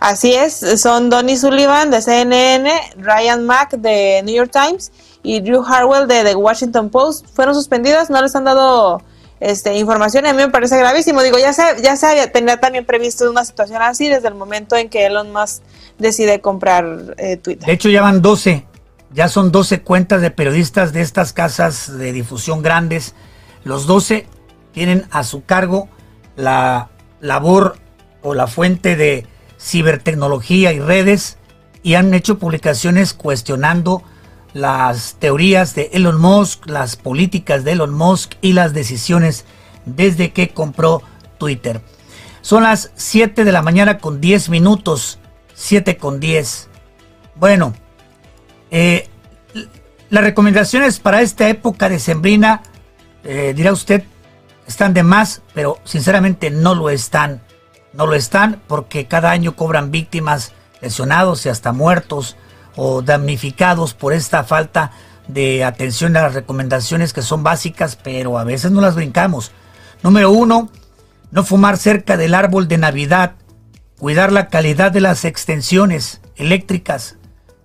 [0.00, 4.90] Así es, son Donny Sullivan de CNN, Ryan Mack de New York Times
[5.22, 7.26] y Drew Harwell de The Washington Post.
[7.32, 9.00] Fueron suspendidas, no les han dado
[9.40, 11.22] este, información a mí me parece gravísimo.
[11.22, 14.88] Digo, ya se, ya se tenía también previsto una situación así desde el momento en
[14.88, 15.62] que Elon Musk
[15.98, 17.66] decide comprar eh, Twitter.
[17.66, 18.64] De hecho, ya van 12,
[19.12, 23.14] ya son 12 cuentas de periodistas de estas casas de difusión grandes.
[23.64, 24.26] Los 12
[24.72, 25.88] tienen a su cargo
[26.36, 27.76] la labor
[28.22, 29.26] o la fuente de
[29.58, 31.38] cibertecnología y redes
[31.82, 34.02] y han hecho publicaciones cuestionando
[34.56, 39.44] las teorías de Elon Musk, las políticas de Elon Musk y las decisiones
[39.84, 41.02] desde que compró
[41.38, 41.82] Twitter.
[42.40, 45.18] Son las 7 de la mañana con 10 minutos.
[45.54, 46.68] 7 con 10.
[47.34, 47.74] Bueno,
[48.70, 49.08] eh,
[50.08, 52.62] las recomendaciones para esta época de sembrina,
[53.24, 54.04] eh, dirá usted,
[54.66, 57.42] están de más, pero sinceramente no lo están.
[57.92, 62.36] No lo están porque cada año cobran víctimas, lesionados y hasta muertos
[62.76, 64.92] o damnificados por esta falta
[65.28, 69.50] de atención a las recomendaciones que son básicas, pero a veces no las brincamos.
[70.02, 70.70] Número uno,
[71.30, 73.32] no fumar cerca del árbol de Navidad,
[73.98, 77.16] cuidar la calidad de las extensiones eléctricas,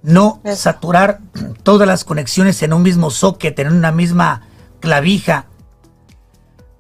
[0.01, 1.20] no saturar
[1.64, 4.47] todas las conexiones en un mismo socket, en una misma
[4.80, 5.45] clavija.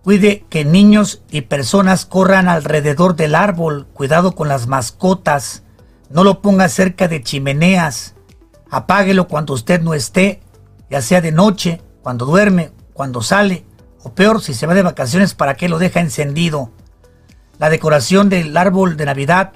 [0.03, 5.61] Cuide que niños y personas corran alrededor del árbol, cuidado con las mascotas,
[6.09, 8.15] no lo ponga cerca de chimeneas,
[8.71, 10.39] apáguelo cuando usted no esté,
[10.89, 13.65] ya sea de noche, cuando duerme, cuando sale,
[14.01, 16.71] o peor, si se va de vacaciones, ¿para qué lo deja encendido?
[17.59, 19.53] La decoración del árbol de Navidad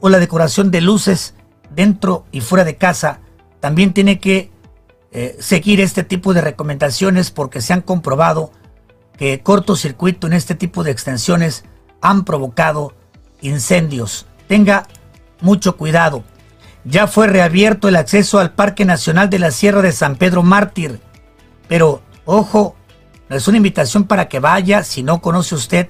[0.00, 1.34] o la decoración de luces
[1.70, 3.20] dentro y fuera de casa
[3.60, 4.50] también tiene que
[5.12, 8.50] eh, seguir este tipo de recomendaciones porque se han comprobado
[9.16, 11.64] que cortocircuito en este tipo de extensiones
[12.00, 12.94] han provocado
[13.40, 14.26] incendios.
[14.48, 14.86] Tenga
[15.40, 16.24] mucho cuidado.
[16.88, 21.00] Ya fue reabierto el acceso al Parque Nacional de la Sierra de San Pedro Mártir.
[21.66, 22.76] Pero, ojo,
[23.28, 25.88] no es una invitación para que vaya si no conoce usted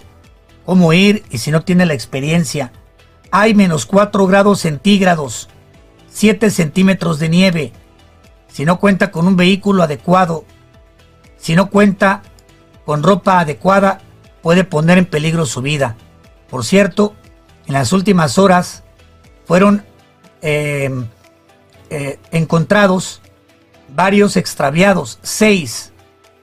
[0.65, 2.73] cómo ir y si no tiene la experiencia.
[3.31, 5.51] Hay menos 4 grados centígrados,
[6.09, 7.73] 7 centímetros de nieve.
[8.49, 10.47] Si no cuenta con un vehículo adecuado,
[11.37, 12.23] si no cuenta
[12.87, 14.01] con ropa adecuada,
[14.41, 15.95] puede poner en peligro su vida.
[16.49, 17.15] Por cierto,
[17.67, 18.83] en las últimas horas
[19.45, 19.85] fueron
[20.43, 20.91] eh,
[21.91, 23.21] eh, encontrados
[23.89, 25.93] varios extraviados, seis,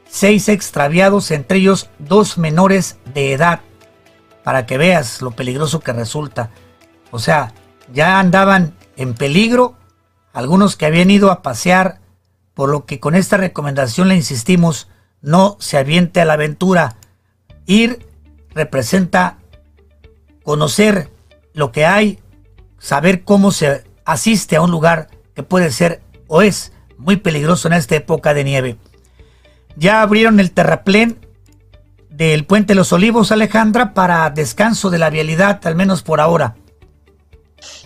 [0.07, 3.61] seis extraviados, entre ellos dos menores de edad,
[4.43, 6.49] para que veas lo peligroso que resulta.
[7.11, 7.53] O sea,
[7.91, 9.75] ya andaban en peligro
[10.33, 11.99] algunos que habían ido a pasear,
[12.53, 14.87] por lo que con esta recomendación le insistimos,
[15.21, 16.95] no se aviente a la aventura.
[17.65, 18.05] Ir
[18.53, 19.37] representa
[20.43, 21.09] conocer
[21.53, 22.19] lo que hay,
[22.83, 27.73] saber cómo se asiste a un lugar que puede ser o es muy peligroso en
[27.73, 28.77] esta época de nieve.
[29.77, 31.25] Ya abrieron el terraplén
[32.09, 36.55] del puente Los Olivos, Alejandra, para descanso de la vialidad, al menos por ahora.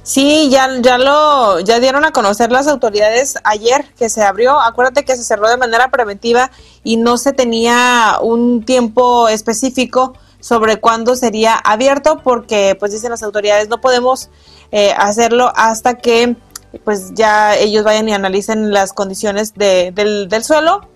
[0.02, 4.60] Sí, ya, ya lo, ya dieron a conocer las autoridades ayer que se abrió.
[4.60, 6.50] Acuérdate que se cerró de manera preventiva
[6.84, 13.24] y no se tenía un tiempo específico sobre cuándo sería abierto porque pues dicen las
[13.24, 14.30] autoridades no podemos
[14.72, 16.36] eh, hacerlo hasta que
[16.84, 20.88] pues ya ellos vayan y analicen las condiciones de, del, del suelo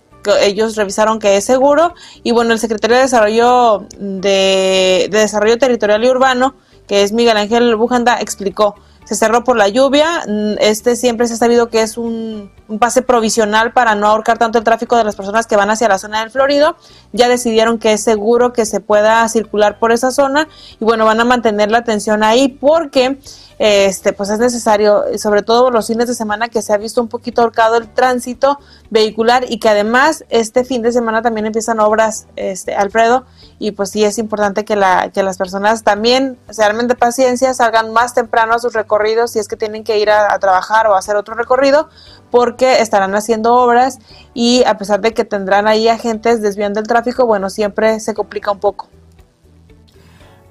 [0.42, 1.94] ellos revisaron que es seguro
[2.24, 6.56] y bueno el secretario de desarrollo de, de desarrollo territorial y urbano
[6.88, 8.76] que es Miguel Ángel Bujanda explicó
[9.06, 10.24] se cerró por la lluvia.
[10.28, 14.58] Mm, este siempre se ha sabido que es un, pase provisional para no ahorcar tanto
[14.58, 16.78] el tráfico de las personas que van hacia la zona del Florido.
[17.12, 20.48] Ya decidieron que es seguro que se pueda circular por esa zona
[20.80, 23.18] y bueno, van a mantener la atención ahí porque
[23.60, 27.10] este, pues es necesario, sobre todo los fines de semana que se ha visto un
[27.10, 28.58] poquito ahorcado el tránsito
[28.90, 33.26] vehicular y que además este fin de semana también empiezan obras, este, Alfredo,
[33.60, 37.54] y pues sí es importante que, la, que las personas también se armen de paciencia,
[37.54, 38.91] salgan más temprano a sus recorridos
[39.28, 41.90] si es que tienen que ir a, trabajar o a hacer otro recorrido,
[42.30, 44.00] porque estarán haciendo obras
[44.34, 48.52] y a pesar de que tendrán ahí agentes desviando el tráfico, bueno, siempre se complica
[48.52, 48.90] un poco.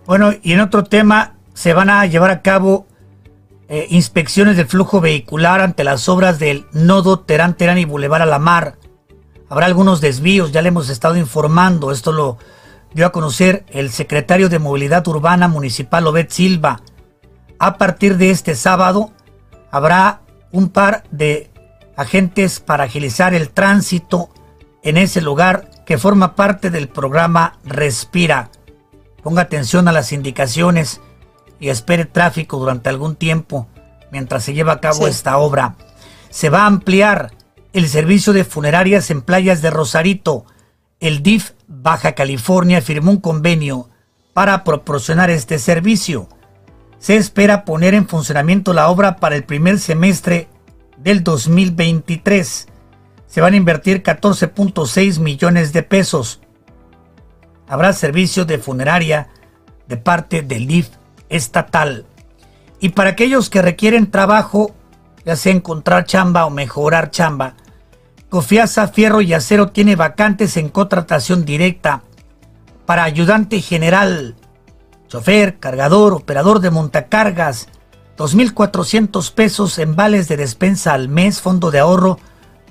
[0.07, 2.87] Bueno, y en otro tema, se van a llevar a cabo
[3.69, 8.27] eh, inspecciones del flujo vehicular ante las obras del nodo Terán Terán y Boulevard a
[8.27, 8.77] la Mar.
[9.49, 11.93] Habrá algunos desvíos, ya le hemos estado informando.
[11.93, 12.39] Esto lo
[12.95, 16.81] dio a conocer el secretario de Movilidad Urbana Municipal Obed Silva.
[17.63, 19.13] A partir de este sábado
[19.71, 21.51] habrá un par de
[21.95, 24.31] agentes para agilizar el tránsito
[24.83, 28.51] en ese lugar que forma parte del programa Respira.
[29.23, 31.03] Ponga atención a las indicaciones
[31.61, 33.69] y espere tráfico durante algún tiempo
[34.11, 35.77] mientras se lleva a cabo esta obra.
[36.31, 37.33] Se va a ampliar
[37.75, 40.47] el servicio de funerarias en playas de Rosarito.
[40.99, 43.91] El DIF Baja California firmó un convenio
[44.33, 46.27] para proporcionar este servicio.
[47.01, 50.49] Se espera poner en funcionamiento la obra para el primer semestre
[50.99, 52.69] del 2023.
[53.27, 56.41] Se van a invertir 14.6 millones de pesos.
[57.67, 59.29] Habrá servicio de funeraria
[59.89, 60.91] de parte del DIF
[61.31, 62.05] estatal.
[62.81, 64.75] Y para aquellos que requieren trabajo,
[65.25, 67.55] ya sea encontrar chamba o mejorar chamba,
[68.29, 72.03] Confianza Fierro y Acero tiene vacantes en contratación directa
[72.85, 74.37] para ayudante general,
[75.11, 77.67] chofer, cargador, operador de montacargas,
[78.17, 82.19] 2.400 pesos en vales de despensa al mes, fondo de ahorro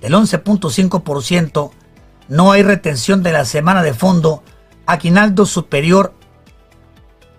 [0.01, 1.71] del 11.5%,
[2.29, 4.41] no hay retención de la semana de fondo,
[4.85, 6.13] aguinaldo superior,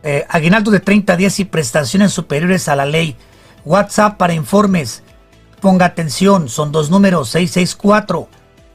[0.02, 3.16] eh, aguinaldo de 30 días y prestaciones superiores a la ley.
[3.64, 5.02] WhatsApp para informes.
[5.60, 8.28] Ponga atención, son dos números 664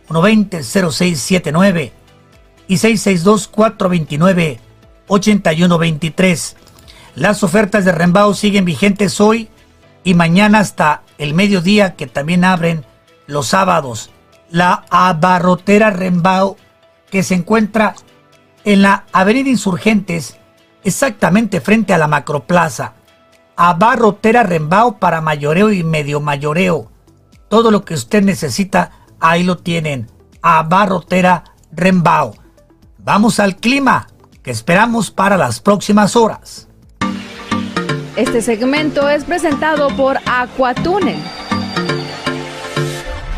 [0.07, 1.93] 120 0679
[2.67, 4.64] y 662 429
[5.08, 6.56] 8123.
[7.16, 9.49] Las ofertas de Rembao siguen vigentes hoy
[10.03, 12.86] y mañana hasta el mediodía que también abren
[13.28, 14.12] los sábados.
[14.49, 16.58] La abarrotera Rembao
[17.10, 17.95] que se encuentra
[18.64, 20.38] en la Avenida Insurgentes
[20.84, 22.93] exactamente frente a la Macroplaza.
[23.56, 26.91] Abarrotera Rembao para mayoreo y medio mayoreo.
[27.47, 30.12] Todo lo que usted necesita, ahí lo tienen.
[30.41, 32.36] Abarrotera Rembao.
[32.97, 34.08] Vamos al clima
[34.45, 36.67] que esperamos para las próximas horas.
[38.15, 41.17] Este segmento es presentado por Aquatúnel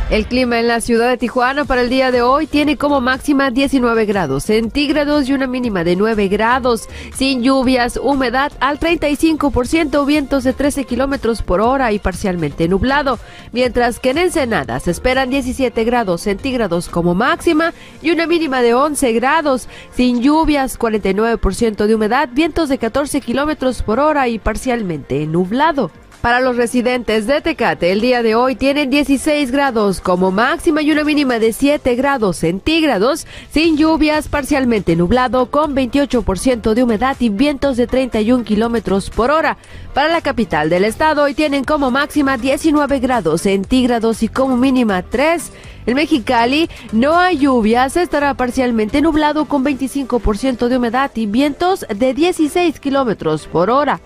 [0.09, 3.51] el clima en la ciudad de Tijuana para el día de hoy tiene como máxima
[3.51, 10.45] 19 grados centígrados y una mínima de 9 grados, sin lluvias, humedad al 35%, vientos
[10.45, 13.19] de 13 kilómetros por hora y parcialmente nublado,
[13.51, 18.75] mientras que en Ensenada se esperan 17 grados centígrados como máxima y una mínima de
[18.75, 25.27] 11 grados, sin lluvias, 49% de humedad, vientos de 14 kilómetros por hora y parcialmente
[25.27, 25.91] nublado.
[26.22, 30.91] Para los residentes de Tecate, el día de hoy tienen 16 grados como máxima y
[30.91, 37.30] una mínima de 7 grados centígrados, sin lluvias, parcialmente nublado, con 28% de humedad y
[37.30, 39.57] vientos de 31 kilómetros por hora.
[39.93, 45.03] Para la capital del estado, hoy tienen como máxima 19 grados centígrados y como mínima
[45.03, 45.51] 3.
[45.86, 52.13] En Mexicali no hay lluvias, estará parcialmente nublado con 25% de humedad y vientos de
[52.15, 54.01] 16 kilómetros por hora.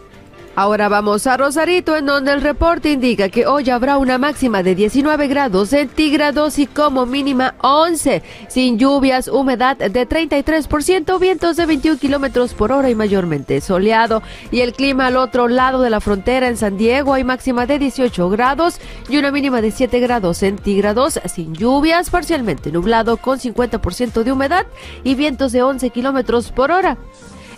[0.53, 4.75] Ahora vamos a Rosarito, en donde el reporte indica que hoy habrá una máxima de
[4.75, 11.97] 19 grados centígrados y como mínima 11, sin lluvias, humedad de 33%, vientos de 21
[11.97, 14.21] kilómetros por hora y mayormente soleado.
[14.51, 17.79] Y el clima al otro lado de la frontera en San Diego hay máxima de
[17.79, 24.23] 18 grados y una mínima de 7 grados centígrados, sin lluvias, parcialmente nublado con 50%
[24.23, 24.65] de humedad
[25.05, 26.97] y vientos de 11 kilómetros por hora.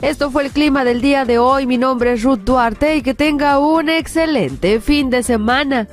[0.04, 1.66] Esto fue el clima del día de hoy.
[1.66, 5.88] Mi nombre es Ruth Duarte y que tenga un excelente fin de semana.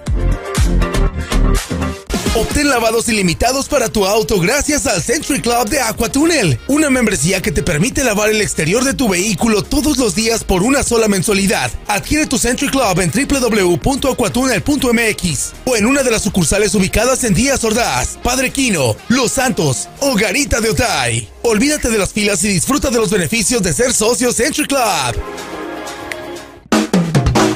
[2.33, 7.51] Obtén lavados ilimitados para tu auto gracias al Century Club de Aquatunnel, una membresía que
[7.51, 11.73] te permite lavar el exterior de tu vehículo todos los días por una sola mensualidad.
[11.89, 17.65] Adquiere tu Century Club en www.aquatunnel.mx o en una de las sucursales ubicadas en Díaz
[17.65, 21.29] Ordaz, Padre Quino, Los Santos o Garita de Otay.
[21.43, 25.21] Olvídate de las filas y disfruta de los beneficios de ser socio Century Club.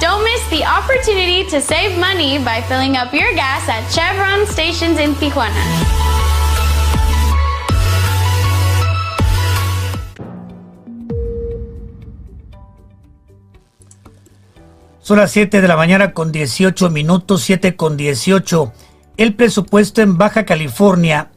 [0.00, 4.98] Don't miss the opportunity to save money by filling up your gas at Chevron stations
[4.98, 5.54] in Tijuana.
[15.02, 18.72] Son las 7 de la mañana con 18 minutos, 7 con 18.
[19.18, 21.30] El presupuesto en Baja California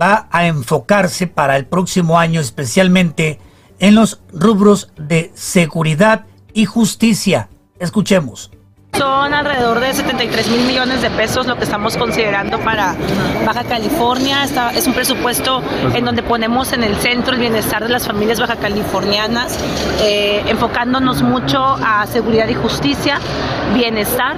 [0.00, 3.38] va a enfocarse para el próximo año especialmente
[3.78, 7.48] en los rubros de seguridad y justicia.
[7.78, 8.50] Escuchemos.
[8.96, 12.94] Son alrededor de 73 mil millones de pesos lo que estamos considerando para
[13.46, 14.44] Baja California.
[14.74, 15.62] es un presupuesto
[15.94, 19.58] en donde ponemos en el centro el bienestar de las familias baja californianas,
[20.02, 23.18] eh, enfocándonos mucho a seguridad y justicia,
[23.74, 24.36] bienestar,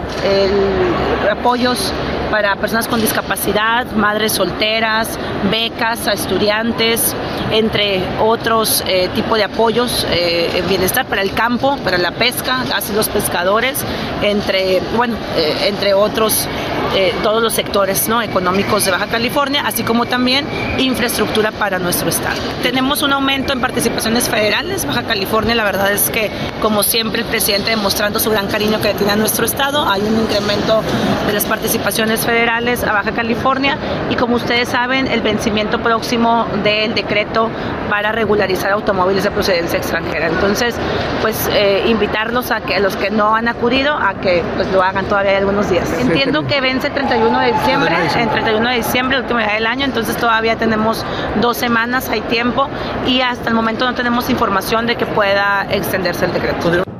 [1.31, 1.93] apoyos
[2.33, 5.19] para personas con discapacidad, madres solteras,
[5.51, 7.15] becas a estudiantes,
[7.51, 12.95] entre otros eh, tipos de apoyos, eh, bienestar para el campo, para la pesca, así
[12.95, 13.85] los pescadores,
[14.23, 16.49] entre, bueno, eh, entre otros
[16.95, 18.21] eh, todos los sectores ¿no?
[18.21, 20.47] económicos de Baja California, así como también
[20.79, 22.37] infraestructura para nuestro estado.
[22.63, 24.85] Tenemos un aumento en participaciones federales.
[24.85, 26.31] Baja California, la verdad es que,
[26.61, 30.21] como siempre, el presidente demostrando su gran cariño que tiene a nuestro estado, hay un
[30.21, 30.83] incremento
[31.27, 33.77] de las participaciones federales a Baja California
[34.11, 37.51] y, como ustedes saben, el vencimiento próximo del decreto
[37.91, 40.29] para regularizar automóviles de procedencia extranjera.
[40.29, 40.75] Entonces,
[41.21, 45.07] pues eh, invitarlos a que los que no han acudido a que pues lo hagan
[45.07, 45.93] todavía algunos días.
[46.01, 49.67] Entiendo que vence el 31 de diciembre, en 31 de diciembre, el último día del
[49.67, 51.05] año, entonces todavía tenemos
[51.41, 52.69] dos semanas, hay tiempo
[53.07, 56.92] y hasta el momento no tenemos información de que pueda extenderse el decreto.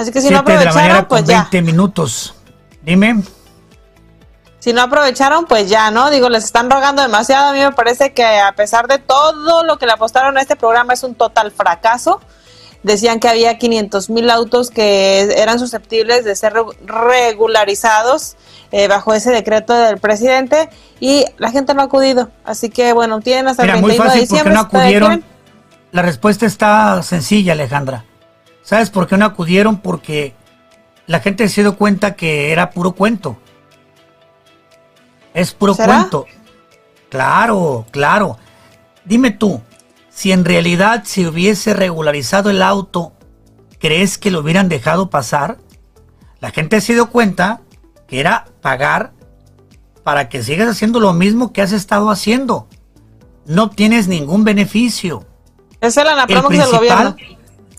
[0.00, 1.40] Así que si no de la aprovecharon, mañana pues con ya.
[1.50, 2.34] 20 minutos.
[2.82, 3.22] Dime.
[4.58, 6.10] Si no aprovecharon, pues ya, ¿no?
[6.10, 7.48] Digo, les están rogando demasiado.
[7.48, 10.54] A mí me parece que a pesar de todo lo que le apostaron a este
[10.56, 12.20] programa es un total fracaso.
[12.82, 18.36] Decían que había 500 mil autos que eran susceptibles de ser re- regularizados
[18.72, 22.30] eh, bajo ese decreto del presidente y la gente no ha acudido.
[22.44, 24.54] Así que, bueno, tienen hasta Mira, el muy 31 de fácil, ¿por qué diciembre.
[24.54, 25.24] no si todavía acudieron?
[25.92, 28.04] La respuesta está sencilla, Alejandra.
[28.70, 29.78] ¿Sabes por qué no acudieron?
[29.78, 30.32] Porque
[31.08, 33.36] la gente se dio cuenta que era puro cuento.
[35.34, 35.96] Es puro ¿Será?
[35.96, 36.26] cuento.
[37.08, 38.38] Claro, claro.
[39.04, 39.60] Dime tú,
[40.08, 43.12] si en realidad se hubiese regularizado el auto,
[43.80, 45.58] ¿crees que lo hubieran dejado pasar?
[46.38, 47.62] La gente se dio cuenta
[48.06, 49.12] que era pagar
[50.04, 52.68] para que sigas haciendo lo mismo que has estado haciendo.
[53.46, 55.26] No obtienes ningún beneficio.
[55.80, 57.16] Es el anapromox del gobierno.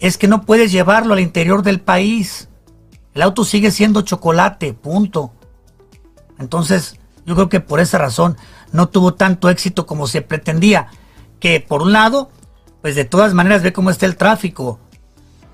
[0.02, 2.50] Es que no puedes llevarlo al interior del país.
[3.14, 5.32] El auto sigue siendo chocolate, punto.
[6.40, 8.36] Entonces, yo creo que por esa razón
[8.72, 10.88] no tuvo tanto éxito como se pretendía.
[11.40, 12.32] Que por un lado,
[12.82, 14.80] pues de todas maneras ve cómo está el tráfico.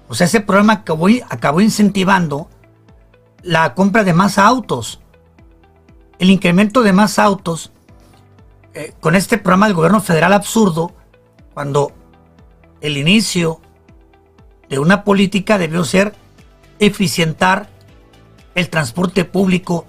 [0.08, 2.50] O sea, ese programa acabó, acabó incentivando
[3.44, 5.02] la compra de más autos.
[6.20, 7.74] El incremento de más autos
[8.74, 10.94] eh, con este programa del gobierno federal absurdo,
[11.54, 11.92] cuando
[12.80, 13.60] el inicio
[14.70, 16.14] de una política debió ser
[16.80, 17.70] eficientar
[18.56, 19.86] el transporte público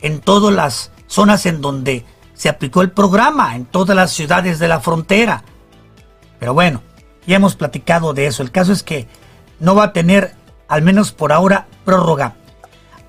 [0.00, 2.04] en todas las zonas en donde
[2.34, 5.44] se aplicó el programa, en todas las ciudades de la frontera.
[6.38, 6.82] Pero bueno,
[7.26, 8.42] ya hemos platicado de eso.
[8.42, 9.06] El caso es que
[9.58, 10.34] no va a tener,
[10.68, 12.36] al menos por ahora, prórroga.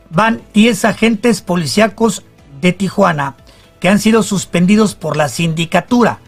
[0.10, 2.24] Van 10 agentes policíacos
[2.62, 3.36] de Tijuana
[3.80, 6.20] que han sido suspendidos por la sindicatura.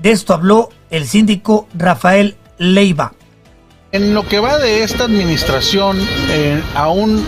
[0.00, 3.14] De esto habló el síndico Rafael Leiva.
[3.94, 7.24] En lo que va de esta administración, eh, aún,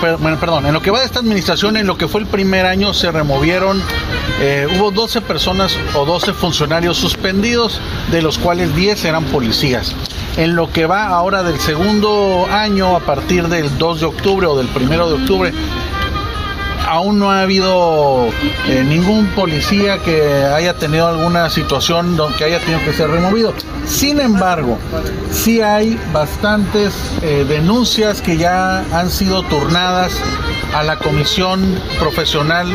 [0.00, 2.94] perdón, en lo que va de esta administración, en lo que fue el primer año,
[2.94, 3.82] se removieron,
[4.40, 9.94] eh, hubo 12 personas o 12 funcionarios suspendidos, de los cuales 10 eran policías.
[10.38, 14.56] En lo que va ahora del segundo año, a partir del 2 de octubre o
[14.56, 15.52] del 1 de octubre,
[16.86, 18.28] aún no ha habido
[18.68, 23.54] eh, ningún policía que haya tenido alguna situación donde haya tenido que ser removido.
[23.86, 24.78] Sin embargo,
[25.30, 30.20] sí hay bastantes eh, denuncias que ya han sido turnadas
[30.74, 32.66] a la comisión profesional,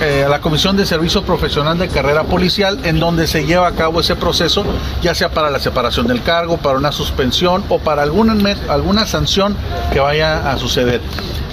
[0.00, 3.72] eh, a la comisión de servicio profesional de carrera policial, en donde se lleva a
[3.72, 4.64] cabo ese proceso,
[5.02, 8.36] ya sea para la separación del cargo, para una suspensión o para alguna,
[8.68, 9.56] alguna sanción
[9.92, 11.00] que vaya a suceder.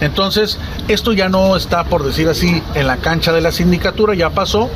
[0.01, 4.29] Entonces, esto ya no está, por decir así, en la cancha de la sindicatura, ya
[4.31, 4.69] pasó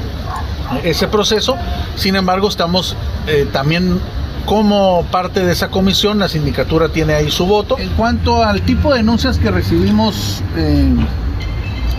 [0.83, 1.57] ese proceso.
[1.95, 2.95] Sin embargo, estamos
[3.27, 3.99] eh, también
[4.45, 7.77] como parte de esa comisión, la sindicatura tiene ahí su voto.
[7.77, 10.89] En cuanto al tipo de denuncias que recibimos, eh,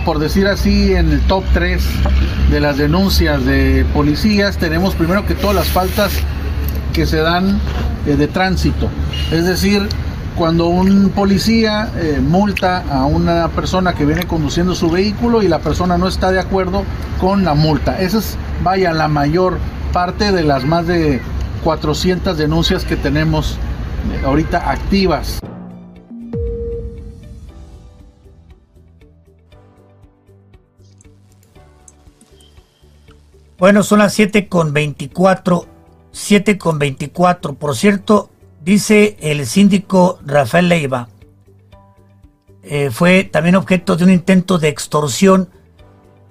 [0.05, 1.83] por decir así, en el top 3
[2.51, 6.13] de las denuncias de policías, tenemos primero que todas las faltas
[6.93, 7.61] que se dan
[8.07, 8.89] eh, de tránsito.
[9.31, 9.89] Es decir,
[10.37, 15.59] cuando un policía eh, multa a una persona que viene conduciendo su vehículo y la
[15.59, 16.85] persona no está de acuerdo
[17.21, 18.01] con la multa.
[18.01, 19.59] Esa es, vaya, la mayor
[19.93, 21.21] parte de las más de
[21.65, 23.59] 400 denuncias que tenemos
[24.13, 25.41] eh, ahorita activas.
[33.59, 35.67] Bueno, son las 7 con 24.
[36.13, 37.55] 7 con 24.
[37.55, 41.09] Por cierto, dice el síndico Rafael Leiva,
[42.63, 45.49] eh, fue también objeto de un intento de extorsión.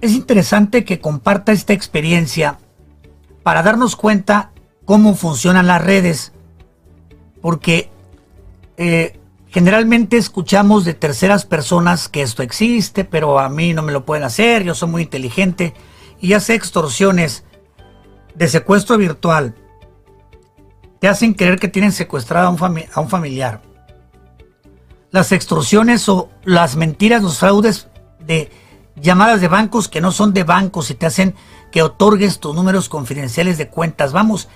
[0.02, 2.60] Es interesante que comparta esta experiencia
[3.44, 4.52] para darnos cuenta
[4.86, 6.32] cómo funcionan las redes.
[7.42, 7.90] Porque
[8.78, 9.20] eh,
[9.52, 14.24] Generalmente escuchamos de terceras personas que esto existe, pero a mí no me lo pueden
[14.24, 15.74] hacer, yo soy muy inteligente
[16.22, 17.46] y hace extorsiones
[18.36, 19.56] de secuestro virtual.
[21.00, 23.62] Te hacen creer que tienen secuestrado a un, familiar.
[25.12, 27.88] Las extorsiones o las mentiras, los fraudes
[28.20, 28.52] de
[28.96, 31.36] llamadas de bancos que no son de bancos y te hacen
[31.72, 34.12] que otorgues tus números confidenciales de cuentas.
[34.12, 34.50] Vamos,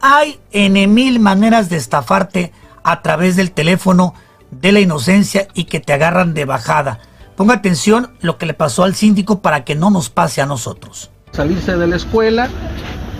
[0.00, 4.14] hay en mil maneras de estafarte a través del teléfono
[4.50, 6.98] de la inocencia y que te agarran de bajada.
[7.36, 11.10] Ponga atención lo que le pasó al síndico para que no nos pase a nosotros.
[11.32, 12.48] Salirse de la escuela,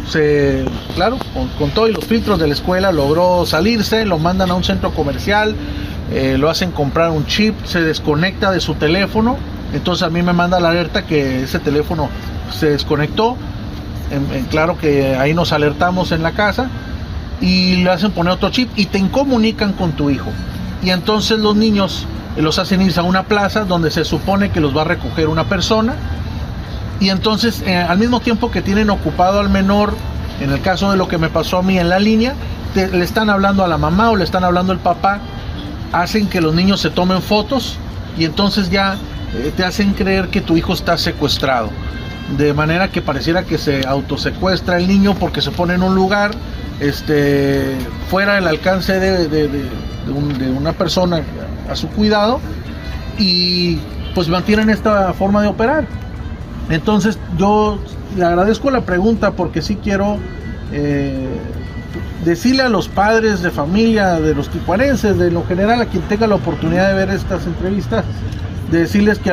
[0.09, 1.19] se, claro,
[1.59, 5.55] con, todos los filtros de la escuela logró salirse, lo mandan a un centro comercial,
[6.13, 9.37] eh, lo hacen comprar un chip, se desconecta de su teléfono,
[9.73, 12.09] entonces a mí me manda la alerta que ese teléfono
[12.53, 13.37] se desconectó,
[14.51, 16.69] claro que ahí nos alertamos en la casa
[17.41, 20.31] y le hacen poner otro chip y te incomunican con tu hijo.
[20.83, 24.77] Y entonces los niños los hacen irse a una plaza donde se supone que los
[24.77, 25.95] va a recoger una persona
[27.01, 29.95] y entonces eh, al mismo tiempo que tienen ocupado al menor,
[30.41, 32.35] en el caso de lo que me pasó a mí en la línea,
[32.75, 35.21] le están hablando a la mamá o le están hablando al papá,
[35.93, 37.79] hacen que los niños se tomen fotos
[38.17, 38.97] y entonces ya
[39.35, 41.71] eh, te hacen creer que tu hijo está secuestrado.
[42.37, 46.31] De manera que pareciera que se autosecuestra el niño porque se pone en un lugar
[46.79, 47.77] este,
[48.09, 49.69] fuera del alcance de, de,
[50.57, 51.23] una persona
[51.69, 52.41] a su cuidado
[53.19, 53.79] y
[54.15, 55.87] pues mantienen esta forma de operar.
[56.71, 57.79] Entonces yo
[58.17, 60.19] le agradezco la pregunta porque sí quiero
[60.73, 61.29] eh,
[62.25, 66.27] decirle a los padres de familia, de los tijuanenses, de lo general, a quien tenga
[66.27, 68.05] la oportunidad de ver estas entrevistas,
[68.71, 69.33] de decirles que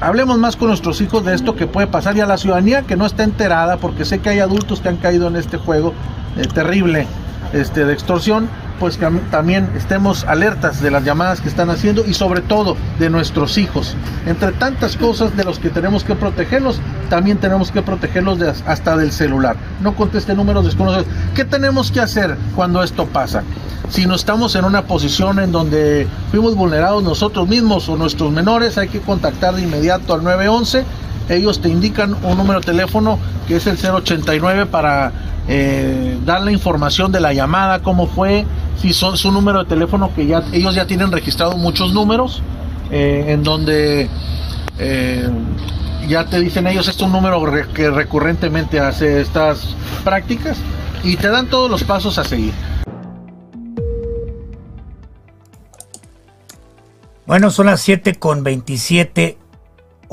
[0.00, 2.96] hablemos más con nuestros hijos de esto que puede pasar y a la ciudadanía que
[2.96, 5.92] no está enterada, porque sé que hay adultos que han caído en este juego
[6.36, 7.06] eh, terrible
[7.52, 8.48] este, de extorsión
[8.82, 13.10] pues que también estemos alertas de las llamadas que están haciendo y sobre todo de
[13.10, 13.94] nuestros hijos.
[14.26, 19.12] Entre tantas cosas de los que tenemos que protegerlos, también tenemos que protegerlos hasta del
[19.12, 19.54] celular.
[19.82, 21.06] No conteste números desconocidos.
[21.32, 23.44] ¿Qué tenemos que hacer cuando esto pasa?
[23.88, 28.78] Si no estamos en una posición en donde fuimos vulnerados nosotros mismos o nuestros menores,
[28.78, 30.84] hay que contactar de inmediato al 911.
[31.28, 35.12] Ellos te indican un número de teléfono que es el 089 para
[35.48, 38.44] eh, dar la información de la llamada, cómo fue,
[38.80, 42.42] si son su número de teléfono, que ya ellos ya tienen registrado muchos números,
[42.90, 44.08] eh, en donde
[44.78, 45.28] eh,
[46.08, 47.42] ya te dicen ellos, es un número
[47.74, 50.58] que recurrentemente hace estas prácticas
[51.02, 52.52] y te dan todos los pasos a seguir.
[57.26, 59.38] Bueno, son las 7 con 27.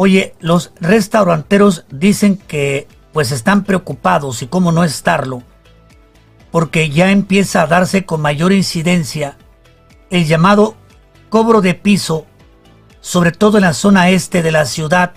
[0.02, 5.43] Oye, los restauranteros dicen que pues están preocupados y cómo no estarlo,
[6.52, 9.36] porque ya empieza a darse con mayor incidencia
[10.10, 10.76] el llamado
[11.28, 12.26] cobro de piso,
[13.02, 15.12] sobre todo en la zona este de la ciudad.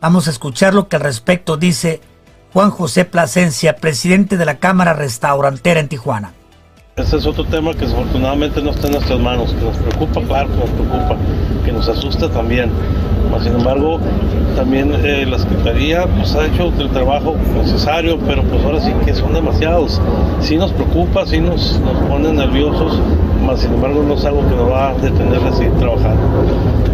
[0.00, 2.00] Vamos a escuchar lo que al respecto dice
[2.52, 6.34] Juan José Plasencia, presidente de la Cámara Restaurantera en Tijuana.
[6.96, 10.48] Ese es otro tema que desafortunadamente no está en nuestras manos, que nos preocupa, claro,
[10.48, 11.16] que nos preocupa,
[11.64, 12.72] que nos asusta también.
[13.42, 14.00] Sin embargo,
[14.56, 19.14] también eh, la Secretaría pues, ha hecho el trabajo necesario, pero pues ahora sí que
[19.14, 20.00] son demasiados.
[20.40, 22.98] Sí nos preocupa, sí nos, nos pone nerviosos,
[23.44, 26.22] más sin embargo no es algo que nos va a detener de seguir trabajando.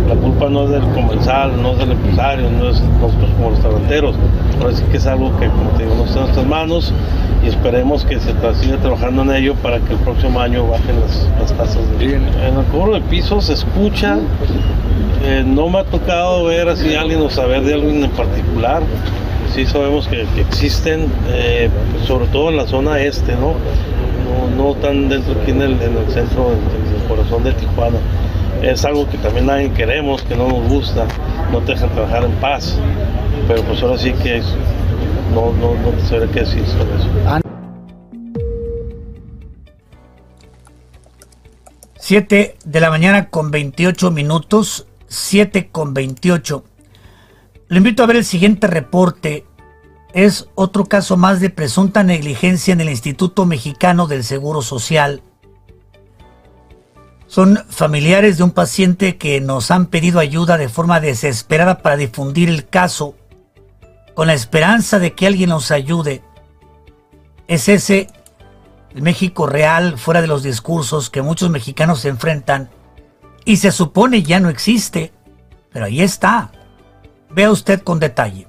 [0.09, 4.17] La culpa no es del comensal, no es del empresario, no es nosotros como restauranteros.
[4.61, 6.93] Ahora sí que es algo que, como te digo, no está en nuestras manos
[7.45, 11.53] y esperemos que se siga trabajando en ello para que el próximo año bajen las,
[11.57, 14.19] tasas de En el cobro de pisos se escucha,
[15.25, 18.83] eh, no me ha tocado ver así alguien o saber de alguien en particular.
[19.55, 21.69] Sí sabemos que, existen, eh,
[22.07, 23.55] sobre todo en la zona este, ¿no?
[24.57, 25.79] No, tan dentro aquí en el,
[26.09, 27.99] centro, en el corazón de Tijuana.
[28.61, 31.07] Es algo que también nadie queremos, que no nos gusta,
[31.51, 32.79] no te dejan trabajar en paz.
[33.49, 34.43] Pero pues ahora sí que
[35.35, 37.43] no, no, no sabré qué decir sobre eso.
[42.13, 46.65] 7 de la mañana con 28 minutos, 7 con 28.
[47.69, 49.47] Le invito a ver el siguiente reporte.
[50.13, 55.23] Es otro caso más de presunta negligencia en el Instituto Mexicano del Seguro Social.
[57.33, 62.51] Son familiares de un paciente que nos han pedido ayuda de forma desesperada para difundir
[62.51, 63.15] el caso
[64.13, 66.23] con la esperanza de que alguien nos ayude.
[67.49, 68.09] Es ese
[68.95, 72.69] el México real fuera de los discursos que muchos mexicanos se enfrentan
[73.47, 75.11] y se supone ya no existe,
[75.73, 76.53] pero ahí está.
[77.31, 78.47] Vea usted con detalle.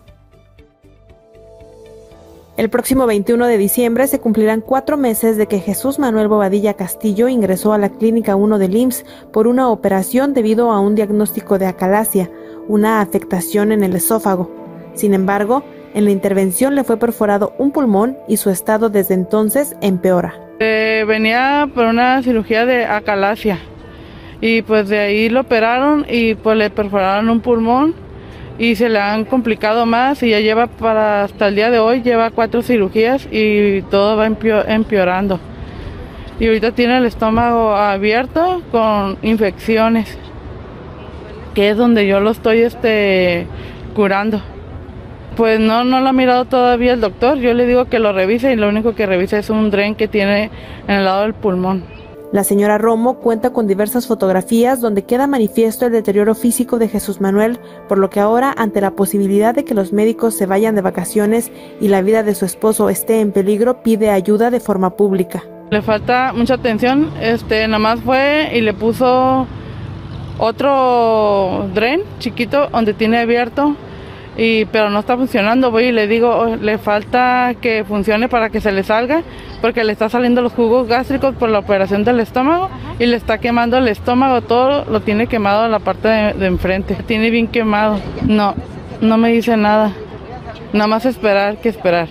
[2.55, 7.27] El próximo 21 de diciembre se cumplirán cuatro meses de que Jesús Manuel Bobadilla Castillo
[7.27, 11.65] ingresó a la Clínica 1 del IMSS por una operación debido a un diagnóstico de
[11.65, 12.29] acalasia,
[12.67, 14.51] una afectación en el esófago.
[14.93, 15.63] Sin embargo,
[15.95, 20.35] en la intervención le fue perforado un pulmón y su estado desde entonces empeora.
[20.59, 23.57] Eh, venía por una cirugía de acalasia
[24.41, 27.95] y pues de ahí lo operaron y pues le perforaron un pulmón
[28.57, 32.01] y se le han complicado más y ya lleva para hasta el día de hoy
[32.01, 35.39] lleva cuatro cirugías y todo va empeorando.
[36.39, 40.17] Y ahorita tiene el estómago abierto con infecciones
[41.53, 43.47] que es donde yo lo estoy este
[43.95, 44.41] curando.
[45.35, 48.53] Pues no no lo ha mirado todavía el doctor yo le digo que lo revise
[48.53, 50.51] y lo único que revisa es un dren que tiene
[50.87, 51.92] en el lado del pulmón
[52.33, 57.21] la señora Romo cuenta con diversas fotografías donde queda manifiesto el deterioro físico de Jesús
[57.21, 60.81] Manuel, por lo que ahora, ante la posibilidad de que los médicos se vayan de
[60.81, 65.43] vacaciones y la vida de su esposo esté en peligro, pide ayuda de forma pública.
[65.69, 69.45] Le falta mucha atención, este, nada más fue y le puso
[70.39, 73.75] otro dren chiquito donde tiene abierto
[74.35, 78.49] y pero no está funcionando voy y le digo oh, le falta que funcione para
[78.49, 79.21] que se le salga
[79.63, 82.69] porque le está saliendo los jugos gástricos por la operación del estómago
[82.99, 86.95] y le está quemando el estómago todo lo tiene quemado la parte de, enfrente.
[87.05, 87.97] Tiene bien quemado.
[88.27, 88.55] No
[88.99, 89.93] no me dice nada.
[90.73, 92.09] Nada más esperar que esperar.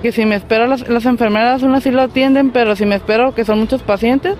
[0.00, 3.34] Que si me espero las, las enfermeras unas sí lo atienden pero si me espero
[3.34, 4.36] que son muchos pacientes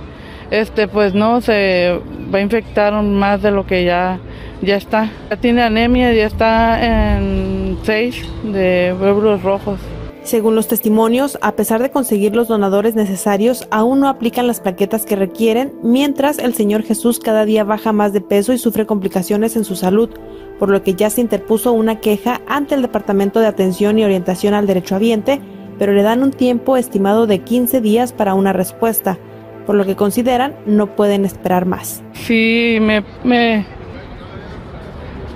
[0.51, 2.01] este pues no se
[2.33, 4.19] va a infectar más de lo que ya
[4.63, 5.11] ya está.
[5.31, 9.79] Ya tiene anemia, ya está en 6 de glóbulos rojos.
[10.23, 15.07] Según los testimonios, a pesar de conseguir los donadores necesarios, aún no aplican las plaquetas
[15.07, 19.55] que requieren, mientras el Señor Jesús cada día baja más de peso y sufre complicaciones
[19.55, 20.11] en su salud,
[20.59, 24.53] por lo que ya se interpuso una queja ante el Departamento de Atención y Orientación
[24.55, 25.41] al Derecho Habiente,
[25.79, 29.19] pero le dan un tiempo estimado de 15 días para una respuesta,
[29.67, 32.03] por lo que consideran no pueden esperar más.
[32.13, 33.67] Sí, me, me,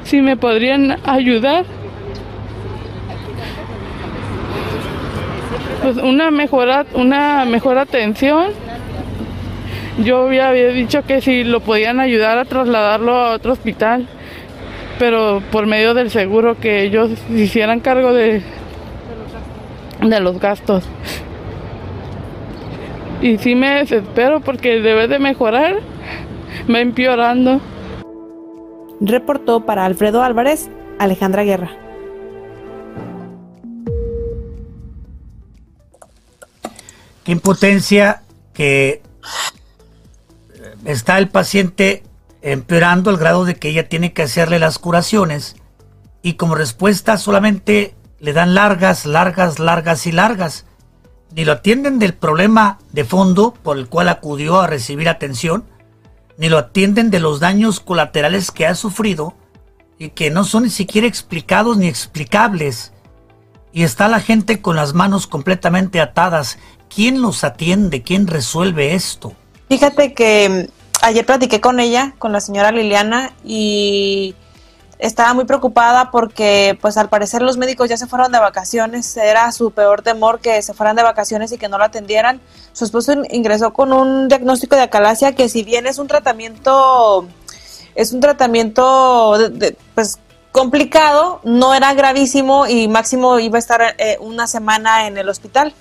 [0.05, 1.65] si me podrían ayudar.
[5.83, 8.53] Pues una mejora, una mejor atención.
[10.05, 14.07] Yo había dicho que si lo podían ayudar a trasladarlo a otro hospital,
[14.99, 18.43] pero por medio del seguro que ellos hicieran cargo de,
[20.01, 20.85] de los gastos.
[23.21, 25.77] Y sí me desespero porque debe de mejorar,
[26.73, 27.61] va empeorando.
[29.01, 31.71] Reportó para Alfredo Álvarez, Alejandra Guerra.
[37.25, 38.23] Qué impotencia
[38.55, 39.03] que
[40.85, 42.03] está el paciente
[42.43, 45.57] empeorando al grado de que ella tiene que hacerle las curaciones
[46.23, 50.67] y como respuesta solamente le dan largas, largas, largas y largas.
[51.35, 55.65] Ni lo atienden del problema de fondo por el cual acudió a recibir atención,
[56.37, 59.35] ni lo atienden de los daños colaterales que ha sufrido
[59.99, 62.93] y que no son ni siquiera explicados ni explicables.
[63.73, 66.59] Y está la gente con las manos completamente atadas.
[66.93, 68.03] ¿Quién los atiende?
[68.03, 69.35] ¿Quién resuelve esto?
[69.69, 74.35] Fíjate que mm, ayer platiqué con ella, con la señora Liliana, y
[75.01, 79.51] estaba muy preocupada porque pues al parecer los médicos ya se fueron de vacaciones, era
[79.53, 82.41] su peor temor que se fueran de vacaciones y que no la atendieran.
[82.73, 87.27] Su esposo ingresó con un diagnóstico de acalasia que si bien es un tratamiento
[87.95, 89.37] es un tratamiento
[89.95, 90.19] pues
[90.53, 95.75] complicado, no era gravísimo y máximo iba a estar eh, una semana en el hospital.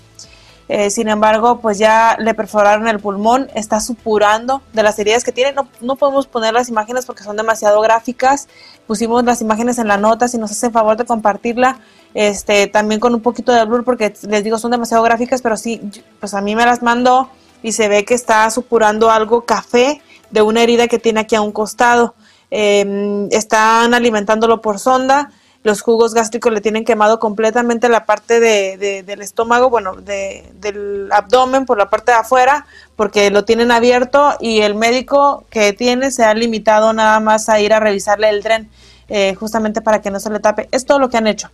[0.72, 5.32] Eh, sin embargo, pues ya le perforaron el pulmón, está supurando de las heridas que
[5.32, 5.52] tiene.
[5.52, 8.48] No, no podemos poner las imágenes porque son demasiado gráficas.
[8.86, 11.80] Pusimos las imágenes en la nota, si nos hace favor de compartirla,
[12.14, 15.82] este, también con un poquito de blur porque les digo son demasiado gráficas, pero sí,
[16.20, 17.32] pues a mí me las mandó
[17.64, 21.42] y se ve que está supurando algo café de una herida que tiene aquí a
[21.42, 22.14] un costado.
[22.52, 25.32] Em, están alimentándolo por sonda
[25.64, 31.10] los jugos gástricos le tienen quemado completamente la parte de, del estómago, bueno, de, del
[31.12, 36.12] abdomen por la parte de afuera, porque lo tienen abierto y el médico que tiene
[36.12, 38.70] se ha limitado nada más a ir a revisarle el tren,
[39.10, 40.70] eh, justamente para que no se le tape.
[40.72, 41.50] Es todo lo que han hecho.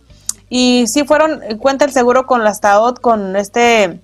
[0.48, 4.00] Y sí fueron, cuenta el seguro con la STAOT, con este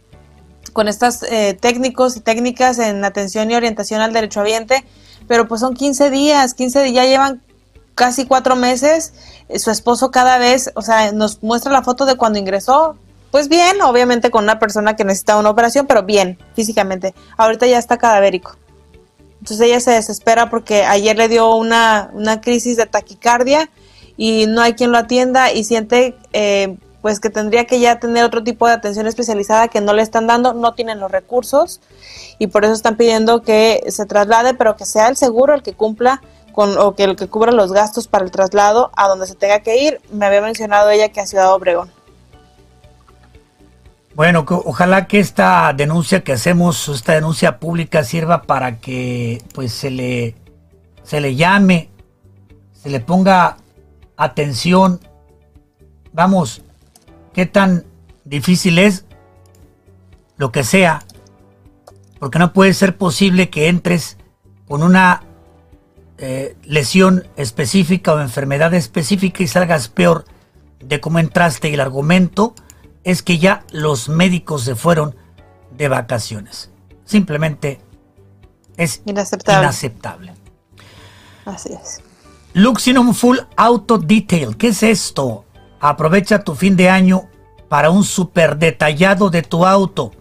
[0.72, 4.86] con estos eh, técnicos y técnicas en atención y orientación al derecho derechohabiente,
[5.28, 7.42] pero pues son 15 días, 15 días, ya llevan
[7.95, 9.14] casi cuatro meses,
[9.49, 12.97] eh, su esposo cada vez, o sea, nos muestra la foto de cuando ingresó,
[13.30, 17.14] pues bien, obviamente con una persona que necesita una operación, pero bien, físicamente.
[17.36, 18.57] Ahorita ya está cadavérico.
[19.40, 23.70] Entonces ella se desespera porque ayer le dio una, una crisis de taquicardia
[24.16, 28.24] y no hay quien lo atienda y siente eh, pues que tendría que ya tener
[28.24, 31.80] otro tipo de atención especializada que no le están dando, no tienen los recursos
[32.38, 35.72] y por eso están pidiendo que se traslade, pero que sea el seguro el que
[35.72, 36.22] cumpla
[36.53, 39.61] con, o que el que cubra los gastos para el traslado a donde se tenga
[39.61, 40.00] que ir.
[40.11, 41.90] Me había mencionado ella que a Ciudad Obregón.
[44.14, 49.90] Bueno, ojalá que esta denuncia que hacemos, esta denuncia pública sirva para que pues se
[49.90, 50.34] le
[51.03, 51.90] se le llame,
[52.74, 53.57] se le ponga
[54.16, 55.00] atención.
[56.12, 56.62] Vamos,
[57.32, 57.86] qué tan
[58.24, 59.07] difícil es
[60.36, 61.05] lo que sea,
[62.18, 64.18] porque no puede ser posible que entres
[64.68, 65.22] con una
[66.25, 70.25] eh, lesión específica o enfermedad específica y salgas peor
[70.79, 72.55] de cómo entraste y el argumento
[73.03, 75.16] es que ya los médicos se fueron
[75.77, 76.70] de vacaciones.
[77.05, 77.81] Simplemente
[78.77, 80.33] es inaceptable.
[81.45, 82.01] Así es.
[82.53, 84.57] Luxinum Full Auto Detail.
[84.57, 85.45] ¿Qué es esto?
[85.81, 87.29] Aprovecha tu fin de año
[87.68, 90.12] para un super detallado de tu auto.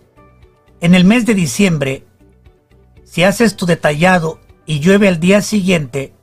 [0.80, 2.08] En el mes de diciembre,
[3.04, 6.14] si haces tu detallado y llueve al día siguiente,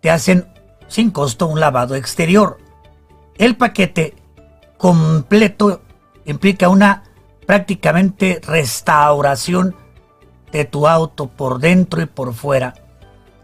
[0.00, 0.46] te hacen
[0.88, 2.58] sin costo un lavado exterior.
[3.36, 4.14] El paquete
[4.76, 5.82] completo
[6.24, 7.04] implica una
[7.46, 9.74] prácticamente restauración
[10.52, 12.74] de tu auto por dentro y por fuera.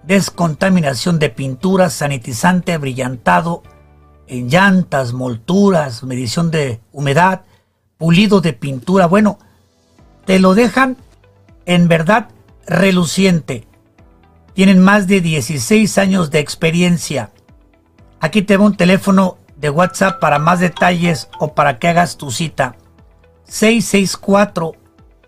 [0.03, 3.63] Descontaminación de pintura, sanitizante, brillantado
[4.27, 7.43] en llantas, molturas, medición de humedad,
[7.97, 9.07] pulido de pintura.
[9.07, 9.39] Bueno,
[10.25, 10.97] te lo dejan
[11.67, 12.29] en verdad
[12.67, 13.67] reluciente.
[14.55, 17.33] Tienen más de 16 años de experiencia.
[18.21, 22.31] Aquí te va un teléfono de WhatsApp para más detalles o para que hagas tu
[22.31, 22.77] cita.
[23.47, 24.77] 664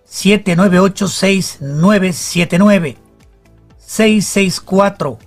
[0.05, 2.97] 798 6979
[3.79, 5.18] 664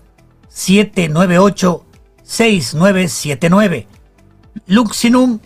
[0.47, 1.85] 798
[2.23, 3.87] 6979
[4.67, 5.39] Luxinum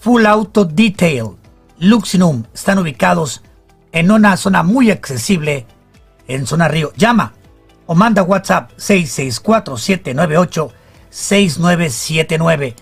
[0.00, 1.36] Full Auto Detail.
[1.78, 3.42] Luxinum están ubicados
[3.92, 5.66] en una zona muy accesible
[6.28, 6.92] en zona Río.
[6.96, 7.34] Llama
[7.90, 10.72] o manda WhatsApp 664 798
[11.10, 12.76] 6979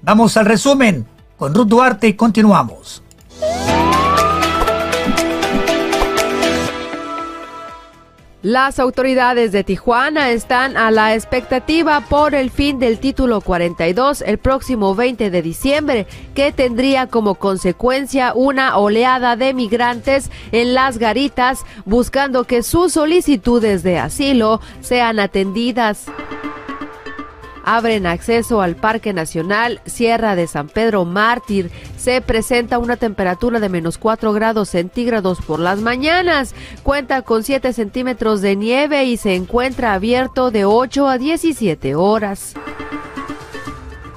[0.00, 1.06] Vamos al resumen
[1.36, 3.03] con Ruth Duarte y continuamos.
[8.44, 14.36] Las autoridades de Tijuana están a la expectativa por el fin del título 42 el
[14.36, 21.64] próximo 20 de diciembre, que tendría como consecuencia una oleada de migrantes en las garitas
[21.86, 26.04] buscando que sus solicitudes de asilo sean atendidas
[27.64, 31.70] abren acceso al Parque Nacional Sierra de San Pedro Mártir.
[31.96, 36.54] Se presenta una temperatura de menos 4 grados centígrados por las mañanas.
[36.82, 42.54] Cuenta con 7 centímetros de nieve y se encuentra abierto de 8 a 17 horas.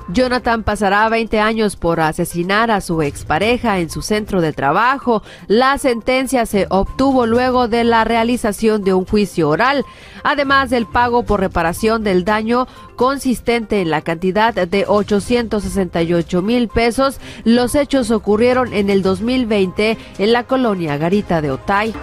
[0.10, 5.22] Jonathan pasará 20 años por asesinar a su expareja en su centro de trabajo.
[5.48, 9.86] La sentencia se obtuvo luego de la realización de un juicio oral,
[10.24, 17.20] además del pago por reparación del daño consistente en la cantidad de 868 mil pesos.
[17.44, 21.94] Los hechos ocurrieron en el 2020 en la colonia Garita de Otay.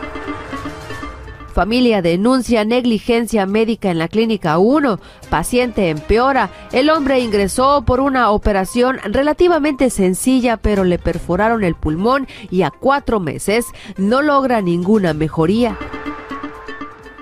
[1.54, 4.98] Familia denuncia negligencia médica en la clínica 1.
[5.30, 6.50] Paciente empeora.
[6.72, 12.72] El hombre ingresó por una operación relativamente sencilla, pero le perforaron el pulmón y a
[12.72, 15.78] cuatro meses no logra ninguna mejoría.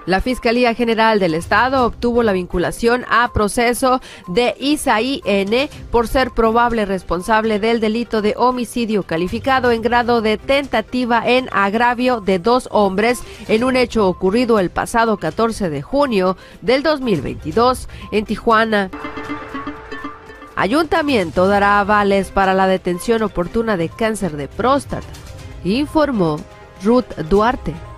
[0.04, 6.32] La Fiscalía General del Estado obtuvo la vinculación a proceso de Isaí N por ser
[6.32, 12.68] probable responsable del delito de homicidio calificado en grado de tentativa en agravio de dos
[12.72, 18.90] hombres en un hecho ocurrido el pasado 14 de junio del 2022 en Tijuana.
[20.56, 25.06] Ayuntamiento dará avales para la detención oportuna de cáncer de próstata,
[25.64, 26.38] informó
[26.82, 27.91] Ruth Duarte.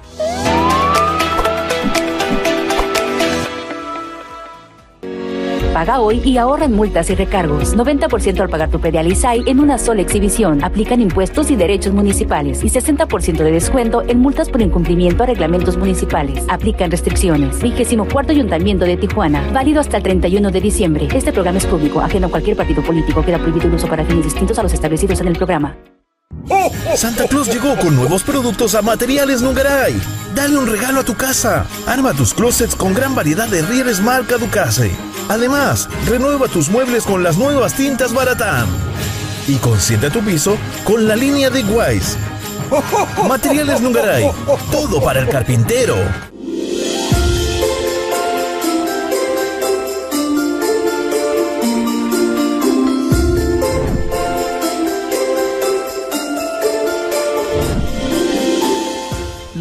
[5.75, 7.77] Paga hoy y ahorra en multas y recargos.
[7.77, 10.63] 90% al pagar tu predial ISAI en una sola exhibición.
[10.63, 12.63] Aplican impuestos y derechos municipales.
[12.63, 16.45] Y 60% de descuento en multas por incumplimiento a reglamentos municipales.
[16.49, 17.61] Aplican restricciones.
[17.61, 19.51] Vigésimo cuarto Ayuntamiento de Tijuana.
[19.53, 21.09] Válido hasta el 31 de diciembre.
[21.13, 23.25] Este programa es público, ajeno a cualquier partido político.
[23.25, 25.77] Queda prohibido el uso para fines distintos a los establecidos en el programa.
[26.97, 30.01] Santa Claus llegó con nuevos productos a Materiales Nungaray.
[30.35, 31.67] Dale un regalo a tu casa.
[31.87, 34.91] Arma tus closets con gran variedad de rieles marca Ducase.
[35.29, 38.67] Además, renueva tus muebles con las nuevas tintas Baratán.
[39.47, 42.17] Y consiente tu piso con la línea de Wise.
[43.29, 44.31] Materiales Nungaray.
[44.71, 45.97] Todo para el carpintero.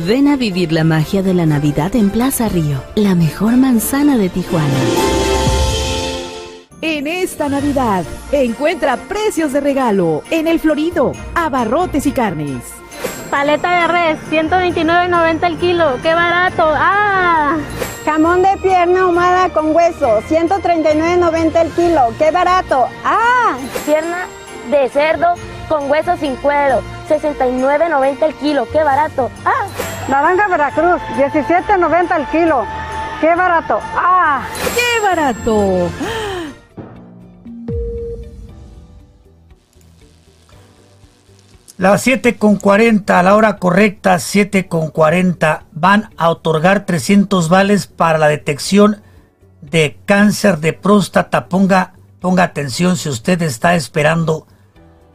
[0.06, 4.28] Ven a vivir la magia de la Navidad en Plaza Río, la mejor manzana de
[4.28, 4.68] Tijuana.
[6.82, 8.04] En esta Navidad,
[8.34, 12.66] encuentra precios de regalo en el Florido, abarrotes y carnes.
[13.32, 16.66] Paleta de res, 129.90 el kilo, qué barato.
[16.68, 17.58] ¡Ah!
[18.04, 22.88] Jamón de pierna ahumada con hueso, 139.90 el kilo, qué barato.
[23.06, 23.56] ¡Ah!
[23.86, 24.26] Pierna
[24.70, 25.36] de cerdo
[25.70, 29.32] con hueso sin cuero, 69.90 el kilo, qué barato.
[29.46, 29.66] ¡Ah!
[30.08, 32.66] Naranja Veracruz, 17.90 el kilo,
[33.22, 33.80] qué barato.
[33.96, 34.42] ¡Ah!
[34.76, 35.90] ¡Qué barato!
[41.78, 47.50] Las 7 con 40, a la hora correcta, 7 con 40, van a otorgar 300
[47.50, 49.02] vales para la detección
[49.62, 51.48] de cáncer de próstata.
[51.48, 54.48] Ponga, ponga atención si usted está esperando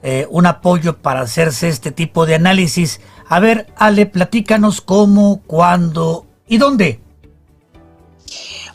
[0.02, 3.00] eh, un apoyo para hacerse este tipo de análisis.
[3.28, 7.00] A ver, Ale, platícanos cómo, cuándo y dónde.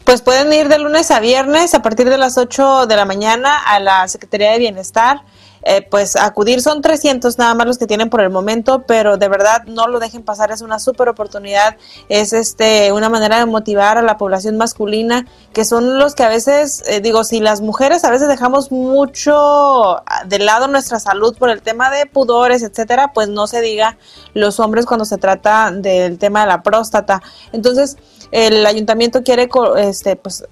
[0.04, 3.58] Pues pueden ir de lunes a viernes a partir de las 8 de la mañana
[3.58, 5.22] a la Secretaría de Bienestar
[5.66, 6.62] eh, pues acudir.
[6.62, 10.00] Son 300 nada más los que tienen por el momento, pero de verdad no lo
[10.00, 11.78] dejen pasar, es una súper oportunidad,
[12.10, 16.30] es este una manera de motivar a la población masculina, que son los que a
[16.30, 21.50] veces, eh, digo, si las mujeres a veces dejamos mucho de lado nuestra salud por
[21.50, 23.98] el tema de pudores, etcétera, pues no se diga
[24.34, 27.22] los hombres cuando se trata del tema de la próstata.
[27.52, 27.98] Entonces,
[28.32, 30.44] el ayuntamiento quiere este pues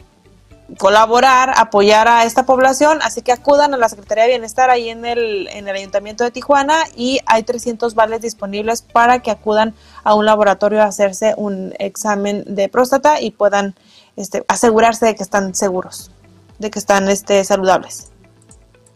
[0.77, 5.05] colaborar, apoyar a esta población, así que acudan a la Secretaría de Bienestar ahí en
[5.05, 9.73] el, en el Ayuntamiento de Tijuana y hay 300 vales disponibles para que acudan
[10.03, 13.75] a un laboratorio a hacerse un examen de próstata y puedan
[14.15, 16.11] este, asegurarse de que están seguros,
[16.59, 18.11] de que están este, saludables.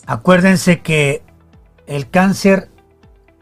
[0.06, 1.24] Acuérdense que
[1.88, 2.70] el cáncer,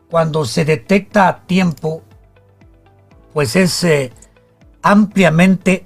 [0.09, 2.03] cuando se detecta a tiempo,
[3.33, 4.13] pues es eh,
[4.81, 5.85] ampliamente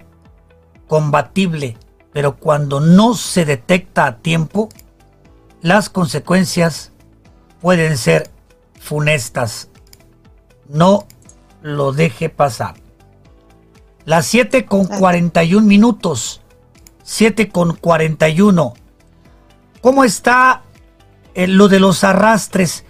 [0.88, 1.78] combatible
[2.18, 4.70] pero cuando no se detecta a tiempo,
[5.62, 6.92] las consecuencias
[7.62, 8.32] pueden ser
[8.80, 9.70] funestas.
[10.68, 11.06] No
[11.62, 12.74] lo deje pasar.
[14.04, 16.42] Las 7 con 41 minutos.
[17.04, 18.74] 7 con 41.
[19.82, 20.64] ¿Cómo está
[21.36, 22.84] eh, lo de los arrastres?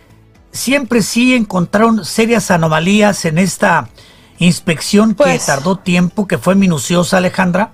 [0.53, 3.89] Siempre sí encontraron serias anomalías en esta
[4.39, 7.73] inspección que pues tardó tiempo, que fue minuciosa, Alejandra.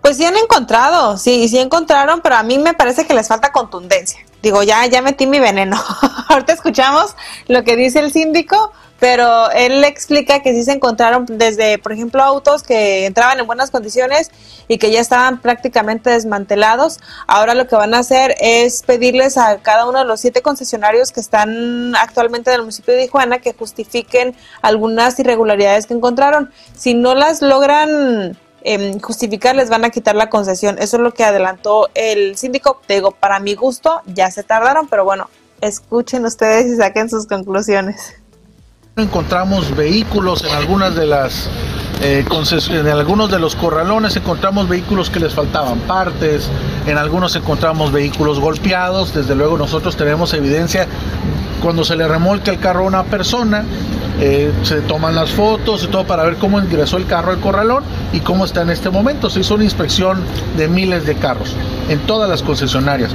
[0.00, 3.52] Pues sí han encontrado, sí, sí encontraron, pero a mí me parece que les falta
[3.52, 4.20] contundencia.
[4.42, 5.76] Digo, ya, ya metí mi veneno.
[6.28, 7.14] Ahorita escuchamos
[7.48, 12.22] lo que dice el síndico, pero él explica que sí se encontraron desde, por ejemplo,
[12.22, 14.30] autos que entraban en buenas condiciones
[14.68, 17.00] y que ya estaban prácticamente desmantelados.
[17.26, 21.12] Ahora lo que van a hacer es pedirles a cada uno de los siete concesionarios
[21.12, 26.50] que están actualmente en el municipio de Tijuana que justifiquen algunas irregularidades que encontraron.
[26.74, 30.76] Si no las logran eh, justificar, les van a quitar la concesión.
[30.78, 32.80] Eso es lo que adelantó el síndico.
[32.86, 35.28] Te digo, para mi gusto, ya se tardaron, pero bueno,
[35.60, 38.19] escuchen ustedes y saquen sus conclusiones.
[39.00, 41.48] Encontramos vehículos en algunas de las
[42.02, 42.24] eh,
[42.70, 46.48] en algunos de los corralones encontramos vehículos que les faltaban partes,
[46.86, 50.86] en algunos encontramos vehículos golpeados, desde luego nosotros tenemos evidencia
[51.60, 53.64] cuando se le remolca el carro a una persona,
[54.18, 57.84] eh, se toman las fotos y todo para ver cómo ingresó el carro al corralón
[58.12, 59.30] y cómo está en este momento.
[59.30, 60.22] Se hizo una inspección
[60.56, 61.54] de miles de carros
[61.88, 63.12] en todas las concesionarias.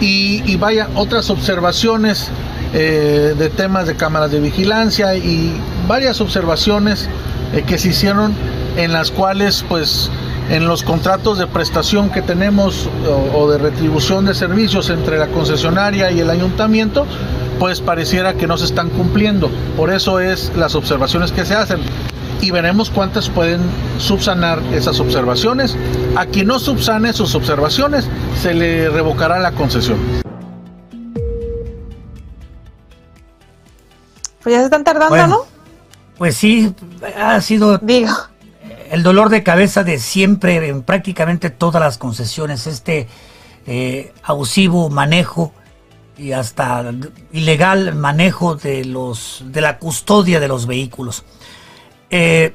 [0.00, 2.28] Y, vaya, otras observaciones
[2.74, 5.52] eh, de temas de cámaras de vigilancia y
[5.86, 7.08] varias observaciones
[7.54, 8.34] eh, que se hicieron
[8.76, 10.10] en las cuales pues
[10.50, 12.88] en los contratos de prestación que tenemos
[13.34, 17.06] o, de retribución de servicios entre la concesionaria y el ayuntamiento,
[17.58, 19.50] pues pareciera que no se están cumpliendo.
[19.76, 21.80] Por eso es las observaciones que se hacen.
[22.40, 23.60] Y veremos cuántas pueden
[23.98, 25.76] subsanar esas observaciones.
[26.16, 28.08] A quien no subsane sus observaciones,
[28.40, 29.98] se le revocará la concesión.
[34.42, 35.40] Pues ya se están tardando, ¿no?
[36.16, 36.74] Pues sí,
[37.16, 38.12] ha sido Digo.
[38.90, 43.08] el dolor de cabeza de siempre en prácticamente todas las concesiones, este
[43.66, 45.52] eh, abusivo manejo
[46.16, 46.92] y hasta
[47.32, 51.24] ilegal manejo de los de la custodia de los vehículos.
[52.10, 52.54] Eh,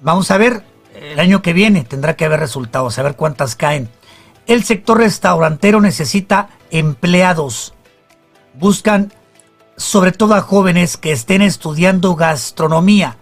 [0.00, 0.64] vamos a ver,
[0.94, 3.90] el año que viene tendrá que haber resultados, a ver cuántas caen.
[4.46, 7.74] El sector restaurantero necesita empleados.
[8.54, 9.12] Buscan
[9.82, 13.16] sobre todo a jóvenes que estén estudiando gastronomía.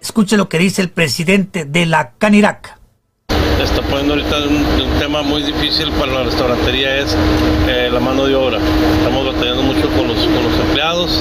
[0.00, 2.81] Escuche lo que dice el presidente de la Canirac.
[3.60, 7.16] Está poniendo ahorita un, tema muy difícil para la restaurantería es
[7.68, 8.58] eh, la mano de obra.
[8.98, 11.20] Estamos batallando mucho con los, con los empleados,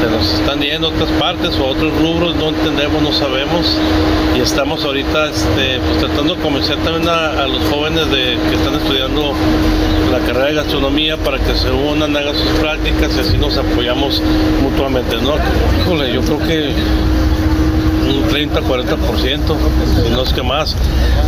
[0.00, 3.76] se nos están yendo a otras partes o a otros rubros, no entendemos, no sabemos
[4.36, 8.74] y estamos ahorita este, pues, tratando de convencer también a, los jóvenes de, que están
[8.74, 9.34] estudiando
[10.10, 14.22] la carrera de gastronomía para que se unan, hagan sus prácticas y así nos apoyamos
[14.62, 15.34] mutuamente, ¿no?
[15.82, 16.72] Híjole, yo creo que
[18.28, 19.38] 30, 40%,
[20.04, 20.76] si no es que más.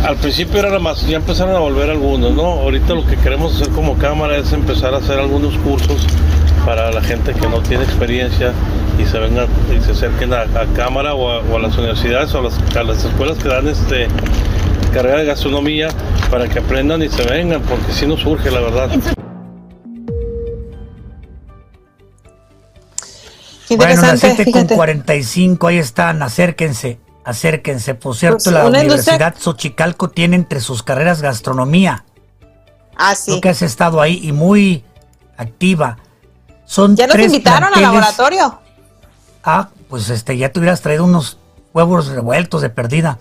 [0.05, 2.43] Al principio era más, ya empezaron a volver algunos, ¿no?
[2.43, 6.05] Ahorita lo que queremos hacer como cámara es empezar a hacer algunos cursos
[6.65, 8.53] para la gente que no tiene experiencia
[9.01, 10.45] y se vengan y se acerquen a,
[10.75, 14.07] cámara o a, las universidades o a las, a las escuelas que dan este
[14.93, 15.89] carrera de gastronomía
[16.29, 18.89] para que aprendan y se vengan, porque si nos surge la verdad.
[23.77, 24.75] Bueno, las Interesante, 7 con fíjate.
[24.75, 27.95] 45, ahí están, acérquense, acérquense.
[27.95, 32.05] Por cierto, Pues, la Universidad Xochicalco tiene entre sus carreras gastronomía.
[32.95, 33.41] Ah, sí.
[33.41, 34.83] Que has estado ahí y muy
[35.37, 35.97] activa.
[36.65, 38.59] Son Ya nos invitaron al laboratorio.
[39.43, 41.37] Ah, pues este, ya te hubieras traído unos
[41.73, 43.17] huevos revueltos de perdida.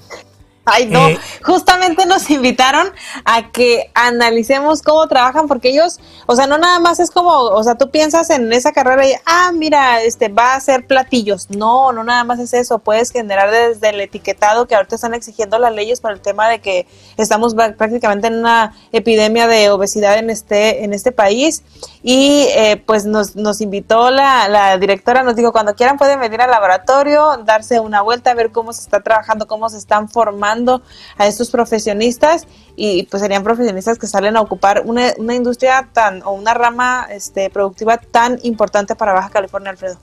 [0.70, 2.88] Ay, no, Eh, justamente nos invitaron
[3.24, 7.62] a que analicemos cómo trabajan, porque ellos, o sea, no nada más es como, o
[7.64, 11.50] sea, tú piensas en esa carrera y, ah, mira, este, va a hacer platillos.
[11.50, 15.58] No, no nada más es eso, puedes generar desde el etiquetado que ahorita están exigiendo
[15.58, 16.86] las leyes por el tema de que
[17.16, 21.62] estamos prácticamente en una epidemia de obesidad en este, en este país.
[22.02, 26.40] Y eh, pues nos, nos invitó la, la directora, nos dijo, cuando quieran pueden venir
[26.40, 30.80] al laboratorio, darse una vuelta, ver cómo se está trabajando, cómo se están formando
[31.18, 36.22] a estos profesionistas y pues serían profesionistas que salen a ocupar una, una industria tan
[36.22, 39.98] o una rama este, productiva tan importante para Baja California, Alfredo.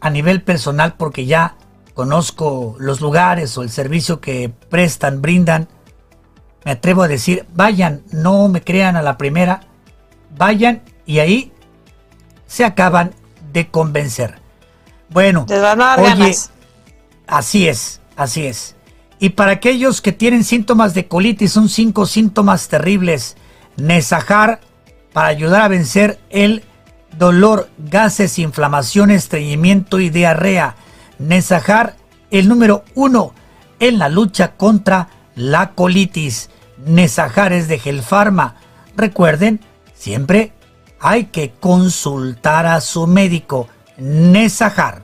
[0.01, 1.55] a nivel personal porque ya
[1.93, 5.67] conozco los lugares o el servicio que prestan, brindan.
[6.63, 9.61] Me atrevo a decir, vayan, no me crean a la primera,
[10.37, 11.51] vayan y ahí
[12.47, 13.13] se acaban
[13.51, 14.38] de convencer.
[15.09, 16.51] Bueno, Les van a dar oye, ganas.
[17.27, 18.75] así es, así es.
[19.19, 23.35] Y para aquellos que tienen síntomas de colitis, son cinco síntomas terribles.
[23.75, 24.61] Nesajar
[25.13, 26.63] para ayudar a vencer el
[27.17, 30.75] dolor, gases, inflamación, estreñimiento y diarrea.
[31.17, 31.95] Nesajar,
[32.31, 33.33] el número uno
[33.79, 36.49] en la lucha contra la colitis.
[36.85, 38.55] Nesajar es de Gelfarma.
[38.95, 39.59] Recuerden,
[39.95, 40.53] siempre
[40.99, 43.67] hay que consultar a su médico.
[43.99, 45.03] Nesajar.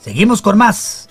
[0.00, 1.08] Seguimos con más.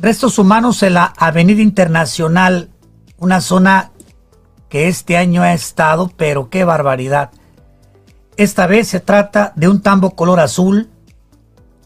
[0.00, 2.70] Restos humanos en la Avenida Internacional,
[3.18, 3.90] una zona
[4.70, 7.30] que este año ha estado, pero qué barbaridad.
[8.40, 10.88] Esta vez se trata de un tambo color azul.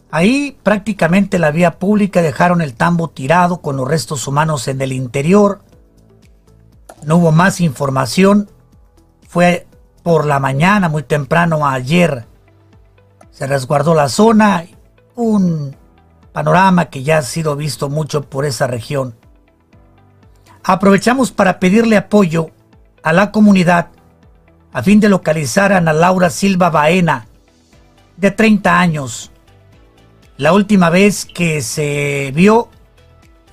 [0.09, 4.93] Ahí prácticamente la vía pública dejaron el tambo tirado con los restos humanos en el
[4.93, 5.59] interior.
[7.03, 8.49] No hubo más información.
[9.27, 9.67] Fue
[10.01, 12.25] por la mañana, muy temprano ayer.
[13.31, 14.63] Se resguardó la zona.
[15.13, 15.75] Un
[16.31, 19.13] panorama que ya ha sido visto mucho por esa región.
[20.63, 22.51] Aprovechamos para pedirle apoyo
[23.03, 23.89] a la comunidad
[24.75, 27.27] a fin de localizar a Ana Laura Silva Baena,
[28.17, 29.31] de 30 años.
[30.35, 32.67] La última vez que se vio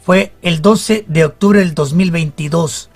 [0.04, 2.90] fue el 12 de octubre del 2022.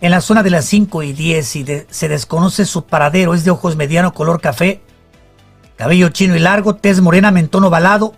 [0.00, 3.50] En la zona de las 5 y 10 y se desconoce su paradero, es de
[3.50, 4.80] ojos mediano color café,
[5.76, 8.14] cabello chino y largo, tez morena, mentón ovalado,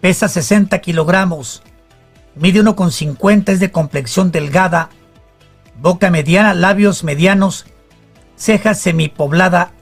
[0.00, 1.64] pesa 60 kilogramos,
[2.36, 4.90] mide 1,50, es de complexión delgada,
[5.80, 7.66] boca mediana, labios medianos,
[8.36, 9.72] ceja semipoblada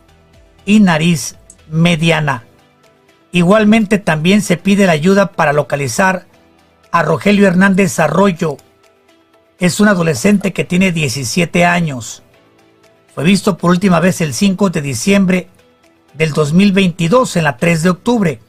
[0.64, 1.36] y nariz
[1.68, 2.44] mediana.
[3.32, 6.27] Igualmente también se pide la ayuda para localizar
[6.90, 8.56] a Rogelio Hernández Arroyo.
[9.59, 12.23] Es un adolescente que tiene 17 años.
[13.14, 15.48] Fue visto por última vez el 5 de diciembre
[16.14, 18.40] del 2022 en la 3 de octubre.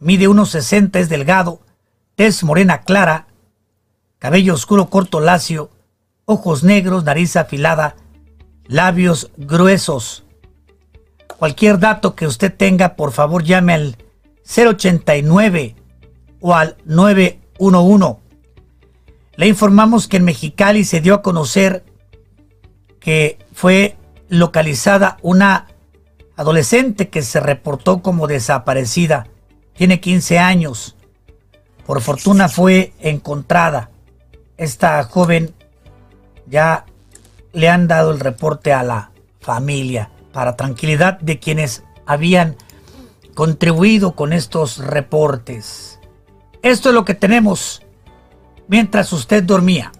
[0.00, 1.60] Mide 1,60, es delgado,
[2.14, 3.26] tez morena clara,
[4.20, 5.70] cabello oscuro corto lacio,
[6.30, 7.96] ojos negros, nariz afilada,
[8.66, 10.24] labios gruesos.
[11.38, 13.96] Cualquier dato que usted tenga, por favor llame al
[14.44, 15.74] 089
[16.40, 18.20] o al 911.
[19.36, 21.82] Le informamos que en Mexicali se dio a conocer
[23.00, 23.96] que fue
[24.28, 25.68] localizada una
[26.36, 29.28] adolescente que se reportó como desaparecida.
[29.72, 30.94] Tiene 15 años.
[31.86, 33.90] Por fortuna fue encontrada.
[34.58, 35.54] Esta joven
[36.48, 36.84] ya
[37.52, 39.10] le han dado el reporte a la
[39.40, 42.56] familia para tranquilidad de quienes habían
[43.34, 45.98] contribuido con estos reportes.
[46.62, 47.82] Esto es lo que tenemos
[48.66, 49.92] mientras usted dormía.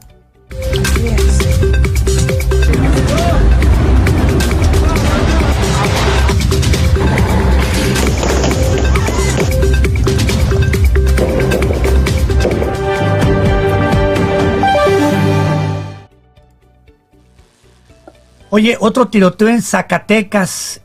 [18.50, 20.80] Oye, otro tiroteo en Zacatecas,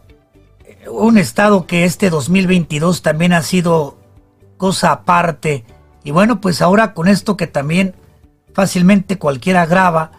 [0.91, 3.98] un estado que este 2022 también ha sido
[4.57, 5.64] cosa aparte.
[6.03, 7.95] Y bueno, pues ahora con esto que también
[8.53, 10.11] fácilmente cualquiera graba,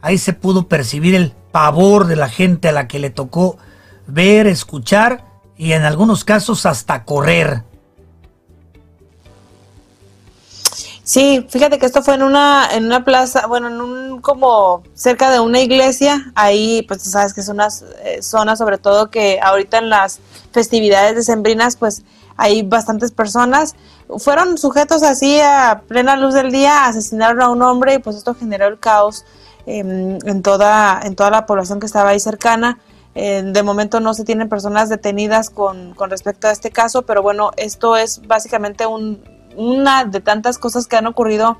[0.00, 3.58] ahí se pudo percibir el pavor de la gente a la que le tocó
[4.06, 5.26] ver, escuchar
[5.58, 7.62] y en algunos casos hasta correr.
[11.06, 15.30] Sí, fíjate que esto fue en una, en una plaza, bueno, en un como cerca
[15.30, 17.68] de una iglesia, ahí pues sabes que es una
[18.02, 20.18] eh, zona sobre todo que ahorita en las
[20.50, 22.02] festividades decembrinas pues
[22.36, 23.76] hay bastantes personas,
[24.18, 28.34] fueron sujetos así a plena luz del día, asesinaron a un hombre y pues esto
[28.34, 29.24] generó el caos
[29.64, 32.80] em, en, toda, en toda la población que estaba ahí cercana.
[33.14, 37.22] Eh, de momento no se tienen personas detenidas con, con respecto a este caso, pero
[37.22, 41.58] bueno, esto es básicamente un, una de tantas cosas que han ocurrido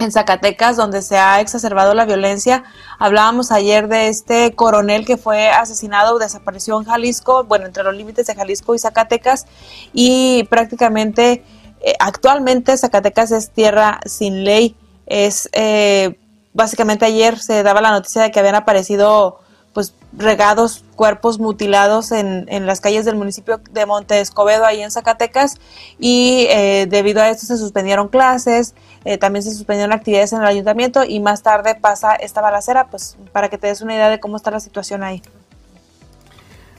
[0.00, 2.64] en Zacatecas, donde se ha exacerbado la violencia.
[2.98, 7.94] Hablábamos ayer de este coronel que fue asesinado o desapareció en Jalisco, bueno, entre los
[7.94, 9.46] límites de Jalisco y Zacatecas,
[9.92, 11.44] y prácticamente
[11.80, 14.74] eh, actualmente Zacatecas es tierra sin ley.
[15.06, 16.18] Es eh,
[16.54, 19.40] básicamente ayer se daba la noticia de que habían aparecido
[19.72, 24.90] pues regados cuerpos mutilados en, en, las calles del municipio de Monte Escobedo, ahí en
[24.90, 25.58] Zacatecas,
[25.98, 28.74] y eh, debido a esto se suspendieron clases,
[29.04, 33.16] eh, también se suspendieron actividades en el ayuntamiento y más tarde pasa esta balacera, pues
[33.32, 35.22] para que te des una idea de cómo está la situación ahí.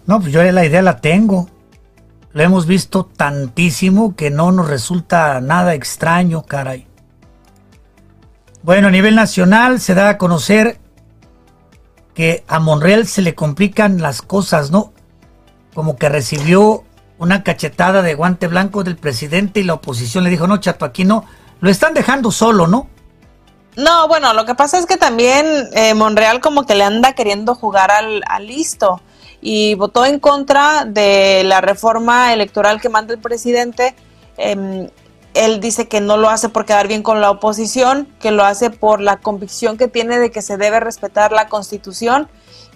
[0.05, 1.49] No, pues yo la idea la tengo.
[2.33, 6.87] Lo hemos visto tantísimo que no nos resulta nada extraño, caray.
[8.63, 10.80] Bueno, a nivel nacional se da a conocer
[12.13, 14.93] que a Monreal se le complican las cosas, ¿no?
[15.73, 16.83] Como que recibió
[17.17, 21.05] una cachetada de guante blanco del presidente y la oposición le dijo, no, chato, aquí
[21.05, 21.25] no.
[21.59, 22.89] Lo están dejando solo, ¿no?
[23.77, 27.55] No, bueno, lo que pasa es que también eh, Monreal como que le anda queriendo
[27.55, 29.01] jugar al, listo
[29.39, 33.95] y votó en contra de la reforma electoral que manda el presidente.
[34.37, 34.89] Em,
[35.33, 38.69] él dice que no lo hace por quedar bien con la oposición, que lo hace
[38.69, 42.29] por la convicción que tiene de que se debe respetar la constitución.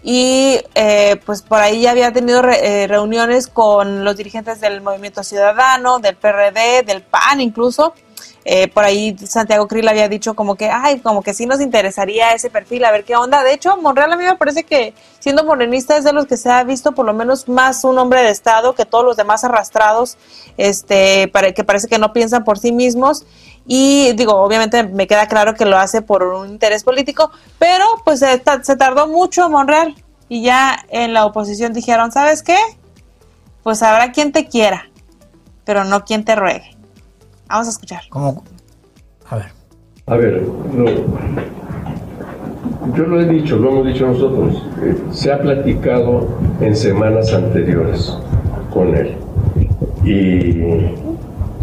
[0.04, 5.24] Y eh, pues por ahí ya había tenido eh, reuniones con los dirigentes del Movimiento
[5.24, 7.96] Ciudadano, del PRD, del PAN incluso,
[8.48, 12.34] eh, por ahí Santiago Krill había dicho como que, ay, como que sí nos interesaría
[12.34, 13.44] ese perfil, a ver qué onda.
[13.44, 16.52] De hecho, Monreal a mí me parece que siendo morenista es de los que se
[16.52, 20.18] ha visto por lo menos más un hombre de Estado que todos los demás arrastrados,
[20.58, 23.26] este, para, que parece que no piensan por sí mismos.
[23.68, 28.20] Y digo, obviamente me queda claro que lo hace por un interés político, pero pues
[28.20, 29.96] se, se tardó mucho Monreal
[30.30, 32.58] y ya en la oposición dijeron, ¿sabes qué?
[33.64, 34.90] Pues habrá quien te quiera,
[35.64, 36.75] pero no quien te ruegue.
[37.48, 38.02] Vamos a escuchar.
[38.10, 38.44] ¿Cómo?
[39.30, 39.46] A ver.
[40.08, 40.44] A ver,
[40.74, 40.86] no.
[42.96, 44.64] Yo lo he dicho, lo hemos dicho nosotros.
[44.84, 46.28] Eh, se ha platicado
[46.62, 48.16] en semanas anteriores
[48.72, 49.16] con él.
[50.04, 50.54] Y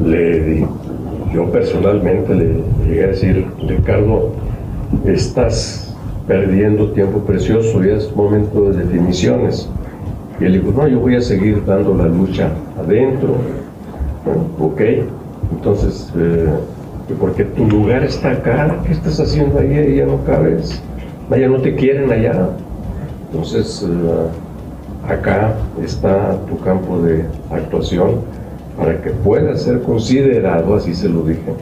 [0.03, 0.67] le
[1.33, 4.33] yo personalmente le llegué a decir, Ricardo,
[5.07, 5.95] estás
[6.27, 9.69] perdiendo tiempo precioso, y es momento de definiciones.
[10.41, 13.37] Y él dijo, no, yo voy a seguir dando la lucha adentro.
[14.59, 14.81] ok,
[15.57, 16.49] entonces, eh,
[17.21, 19.97] porque tu lugar está acá, ¿qué estás haciendo ahí?
[19.97, 20.83] Ya no cabes,
[21.31, 22.49] allá no te quieren allá.
[23.31, 28.21] Entonces, eh, acá está tu campo de actuación
[28.77, 31.53] para que pueda ser considerado, así se lo dije,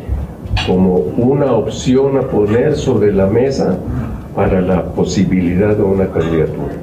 [0.67, 3.77] como una opción a poner sobre la mesa
[4.35, 6.75] para la posibilidad de una candidatura.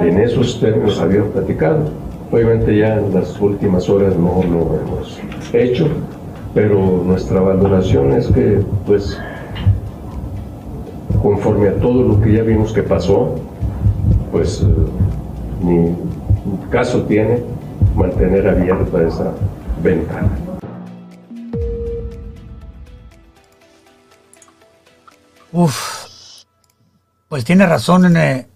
[0.00, 1.90] En esos términos había platicado.
[2.32, 5.18] Obviamente ya en las últimas horas no lo hemos
[5.52, 5.88] hecho,
[6.54, 9.18] pero nuestra valoración es que, pues,
[11.22, 13.36] conforme a todo lo que ya vimos que pasó,
[14.32, 14.64] pues
[15.62, 15.94] ni
[16.70, 17.42] caso tiene
[17.94, 19.32] mantener abierta esa
[19.82, 20.30] ventana.
[25.52, 26.44] Uf,
[27.28, 28.46] pues tiene razón eh,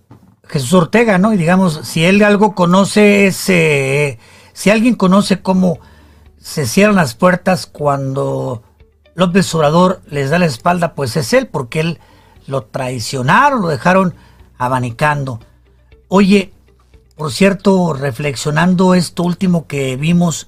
[0.47, 1.33] Jesús Ortega, ¿no?
[1.33, 4.19] Y digamos, si él algo conoce es, eh,
[4.53, 5.81] si alguien conoce cómo
[6.45, 8.63] se cierran las puertas cuando
[9.15, 12.01] López Obrador les da la espalda, pues es él, porque él
[12.47, 14.15] lo traicionaron, lo dejaron
[14.59, 15.41] abanicando.
[16.09, 16.53] Oye,
[17.17, 20.47] por cierto, reflexionando esto último que vimos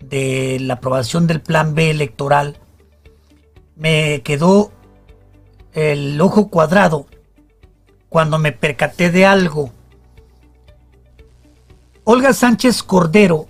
[0.00, 2.56] de la aprobación del plan B electoral,
[3.76, 4.72] me quedó
[5.74, 7.04] el ojo cuadrado
[8.08, 9.72] cuando me percaté de algo.
[12.04, 13.46] Olga Sánchez Cordero,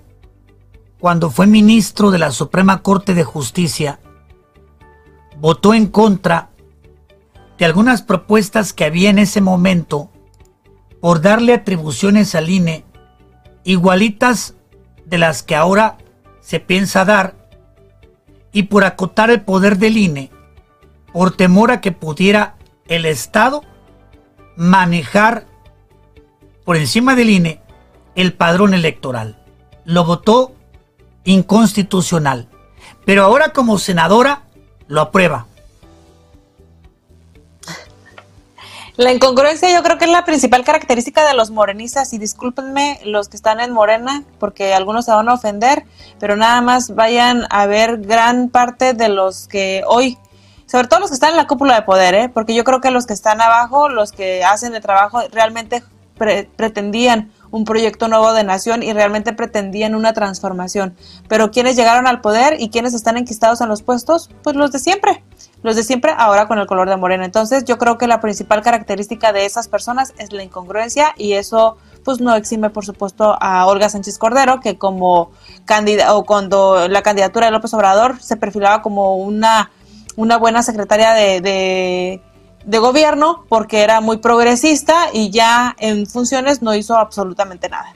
[1.04, 4.00] cuando fue ministro de la Suprema Corte de Justicia,
[5.38, 6.48] votó en contra
[7.58, 10.10] de algunas propuestas que había en ese momento
[11.02, 12.86] por darle atribuciones al INE
[13.64, 14.54] igualitas
[15.04, 15.98] de las que ahora
[16.40, 17.34] se piensa dar
[18.50, 20.30] y por acotar el poder del INE
[21.12, 22.56] por temor a que pudiera
[22.88, 23.60] el Estado
[24.56, 25.44] manejar
[26.64, 27.60] por encima del INE
[28.14, 29.44] el padrón electoral.
[29.84, 30.54] Lo votó
[31.24, 32.48] inconstitucional.
[33.04, 34.42] Pero ahora como senadora
[34.86, 35.46] lo aprueba.
[38.96, 43.28] La incongruencia yo creo que es la principal característica de los morenistas y discúlpenme los
[43.28, 45.84] que están en Morena porque algunos se van a ofender,
[46.20, 50.16] pero nada más vayan a ver gran parte de los que hoy,
[50.66, 52.28] sobre todo los que están en la cúpula de poder, ¿eh?
[52.28, 55.82] porque yo creo que los que están abajo, los que hacen el trabajo, realmente
[56.56, 60.96] pretendían un proyecto nuevo de nación y realmente pretendían una transformación.
[61.28, 64.80] Pero quienes llegaron al poder y quienes están enquistados en los puestos, pues los de
[64.80, 65.22] siempre
[65.62, 67.24] los de siempre ahora con el color de moreno.
[67.24, 71.78] Entonces yo creo que la principal característica de esas personas es la incongruencia y eso
[72.04, 75.30] pues no exime por supuesto a Olga Sánchez Cordero que como
[75.64, 79.70] candidata o cuando la candidatura de López Obrador se perfilaba como una,
[80.16, 82.20] una buena secretaria de,
[82.66, 87.94] gobierno porque era muy progresista y ya en funciones no hizo absolutamente nada.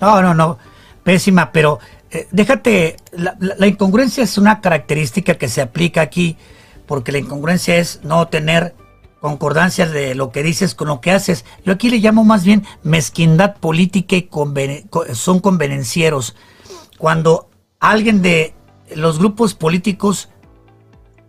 [0.00, 0.58] No, no, no,
[1.02, 1.78] pésima, pero
[2.10, 6.36] eh, déjate, la, la, incongruencia es una característica que se aplica aquí
[6.86, 8.74] porque la incongruencia es no tener
[9.22, 11.44] concordancia de lo que dices con lo que haces.
[11.64, 14.28] Yo aquí le llamo más bien mezquindad política y
[15.14, 16.34] son convenencieros.
[16.98, 17.48] Cuando
[17.78, 18.52] alguien de
[18.96, 20.28] los grupos políticos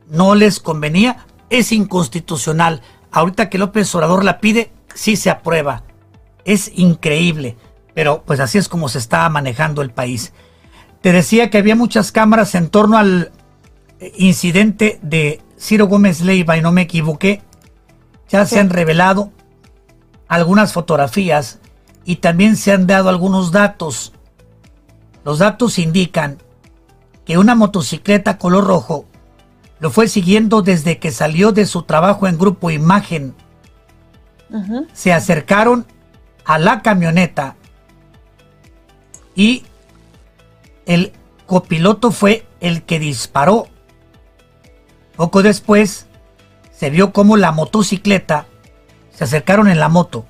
[0.09, 2.81] no les convenía, es inconstitucional.
[3.11, 5.83] Ahorita que López Obrador la pide, sí se aprueba.
[6.45, 7.57] Es increíble,
[7.93, 10.33] pero pues así es como se está manejando el país.
[11.01, 13.31] Te decía que había muchas cámaras en torno al
[14.17, 17.43] incidente de Ciro Gómez Leiva y no me equivoqué,
[18.29, 19.31] ya se han revelado
[20.27, 21.59] algunas fotografías
[22.03, 24.11] y también se han dado algunos datos.
[25.23, 26.39] Los datos indican
[27.25, 29.05] que una motocicleta color rojo
[29.83, 33.35] lo fue siguiendo desde que salió de su trabajo en Grupo Imagen.
[34.93, 35.85] Se acercaron
[36.45, 37.57] a la camioneta
[39.35, 39.63] y
[40.85, 41.11] el
[41.47, 43.67] copiloto fue el que disparó
[45.17, 46.07] poco después,
[46.71, 48.45] se vio como la motocicleta
[49.13, 50.25] se acercaron en la moto,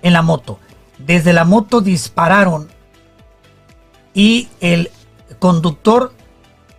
[0.00, 0.60] en la moto.
[0.96, 2.68] Desde la moto dispararon
[4.14, 4.90] y el
[5.40, 6.14] conductor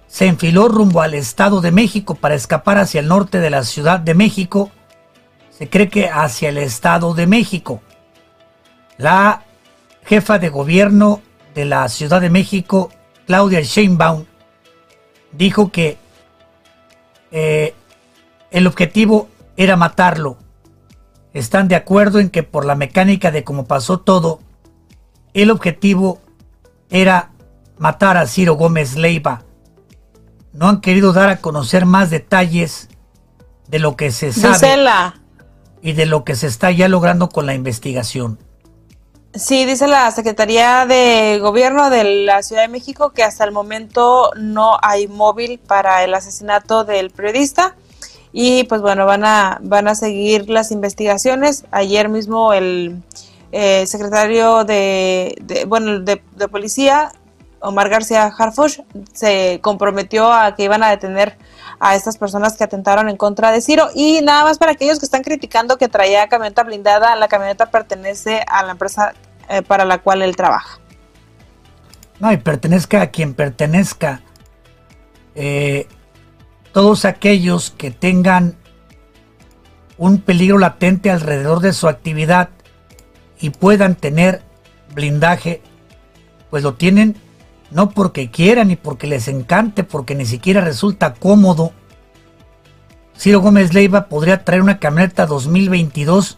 [0.10, 3.99] se enfiló rumbo al Estado de México para escapar hacia el norte de la Ciudad
[3.99, 4.72] de México.
[5.52, 7.81] Se cree que hacia el Estado de México.
[8.98, 9.44] La
[10.03, 11.22] jefa de gobierno
[11.53, 12.90] de la Ciudad de México,
[13.27, 14.26] Claudia Sheinbaum,
[15.31, 15.99] dijo que
[17.31, 17.76] eh,
[18.49, 20.38] el objetivo era matarlo.
[21.34, 24.40] Están de acuerdo en que por la mecánica de cómo pasó todo,
[25.36, 26.19] el objetivo
[26.90, 27.30] era
[27.77, 29.44] matar a Ciro Gómez Leiva.
[30.53, 32.89] No han querido dar a conocer más detalles
[33.67, 34.51] de lo que se sabe
[35.81, 38.39] y de lo que se está ya logrando con la investigación.
[39.35, 44.31] Sí, dice la Secretaría de Gobierno de la Ciudad de México que hasta el momento
[44.35, 47.76] no hay móvil para el asesinato del periodista
[48.34, 51.65] y pues bueno, van a van a seguir las investigaciones.
[51.69, 53.03] Ayer mismo el
[53.51, 57.11] eh, secretario de, de- bueno, de, de policía,
[57.61, 58.80] Omar García Harfush,
[59.14, 61.38] se comprometió a que iban a detener
[61.80, 63.90] a estas personas que atentaron en contra de Ciro.
[63.94, 68.44] Y nada más para aquellos que están criticando que traía camioneta blindada, la camioneta pertenece
[68.48, 69.14] a la empresa
[69.49, 70.80] eh, para la cual él trabaja.
[72.19, 74.22] No, y pertenezca a quien pertenezca.
[75.36, 75.88] Eh,
[76.73, 78.57] todos aquellos que tengan
[79.98, 82.49] un peligro latente alrededor de su actividad
[83.40, 84.41] y puedan tener
[84.94, 85.61] blindaje,
[86.49, 87.15] pues lo tienen
[87.72, 91.72] no porque quieran ni porque les encante, porque ni siquiera resulta cómodo.
[93.18, 96.38] Ciro Gómez Leiva podría traer una camioneta 2022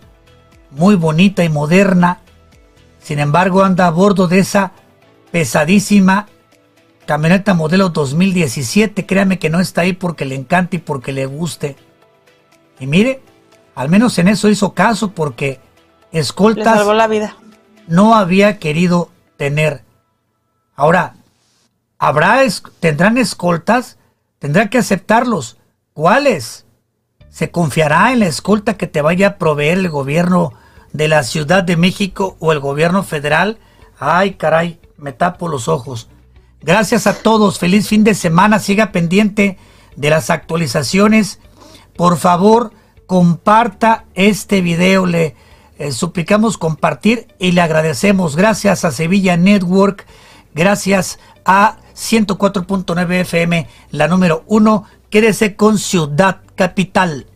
[0.71, 2.19] muy bonita y moderna,
[3.01, 4.71] sin embargo anda a bordo de esa
[5.31, 6.27] pesadísima
[7.05, 9.05] camioneta modelo 2017.
[9.05, 11.75] Créame que no está ahí porque le encante y porque le guste.
[12.79, 13.21] Y mire,
[13.75, 15.59] al menos en eso hizo caso porque
[16.11, 17.35] Le escoltas salvó la vida.
[17.87, 19.83] no había querido tener.
[20.75, 21.15] Ahora,
[22.01, 22.41] habrá
[22.79, 23.99] tendrán escoltas,
[24.39, 25.57] tendrá que aceptarlos.
[25.93, 26.65] ¿Cuáles?
[27.29, 30.51] ¿Se confiará en la escolta que te vaya a proveer el gobierno
[30.93, 33.59] de la Ciudad de México o el gobierno federal?
[33.99, 36.09] Ay, caray, me tapo los ojos.
[36.59, 39.59] Gracias a todos, feliz fin de semana, siga pendiente
[39.95, 41.39] de las actualizaciones.
[41.95, 42.73] Por favor,
[43.05, 45.35] comparta este video, le
[45.77, 48.35] eh, suplicamos compartir y le agradecemos.
[48.35, 50.07] Gracias a Sevilla Network,
[50.55, 54.85] gracias a 104.9 FM, la número uno.
[55.11, 57.27] Quédese con Ciudad Capital.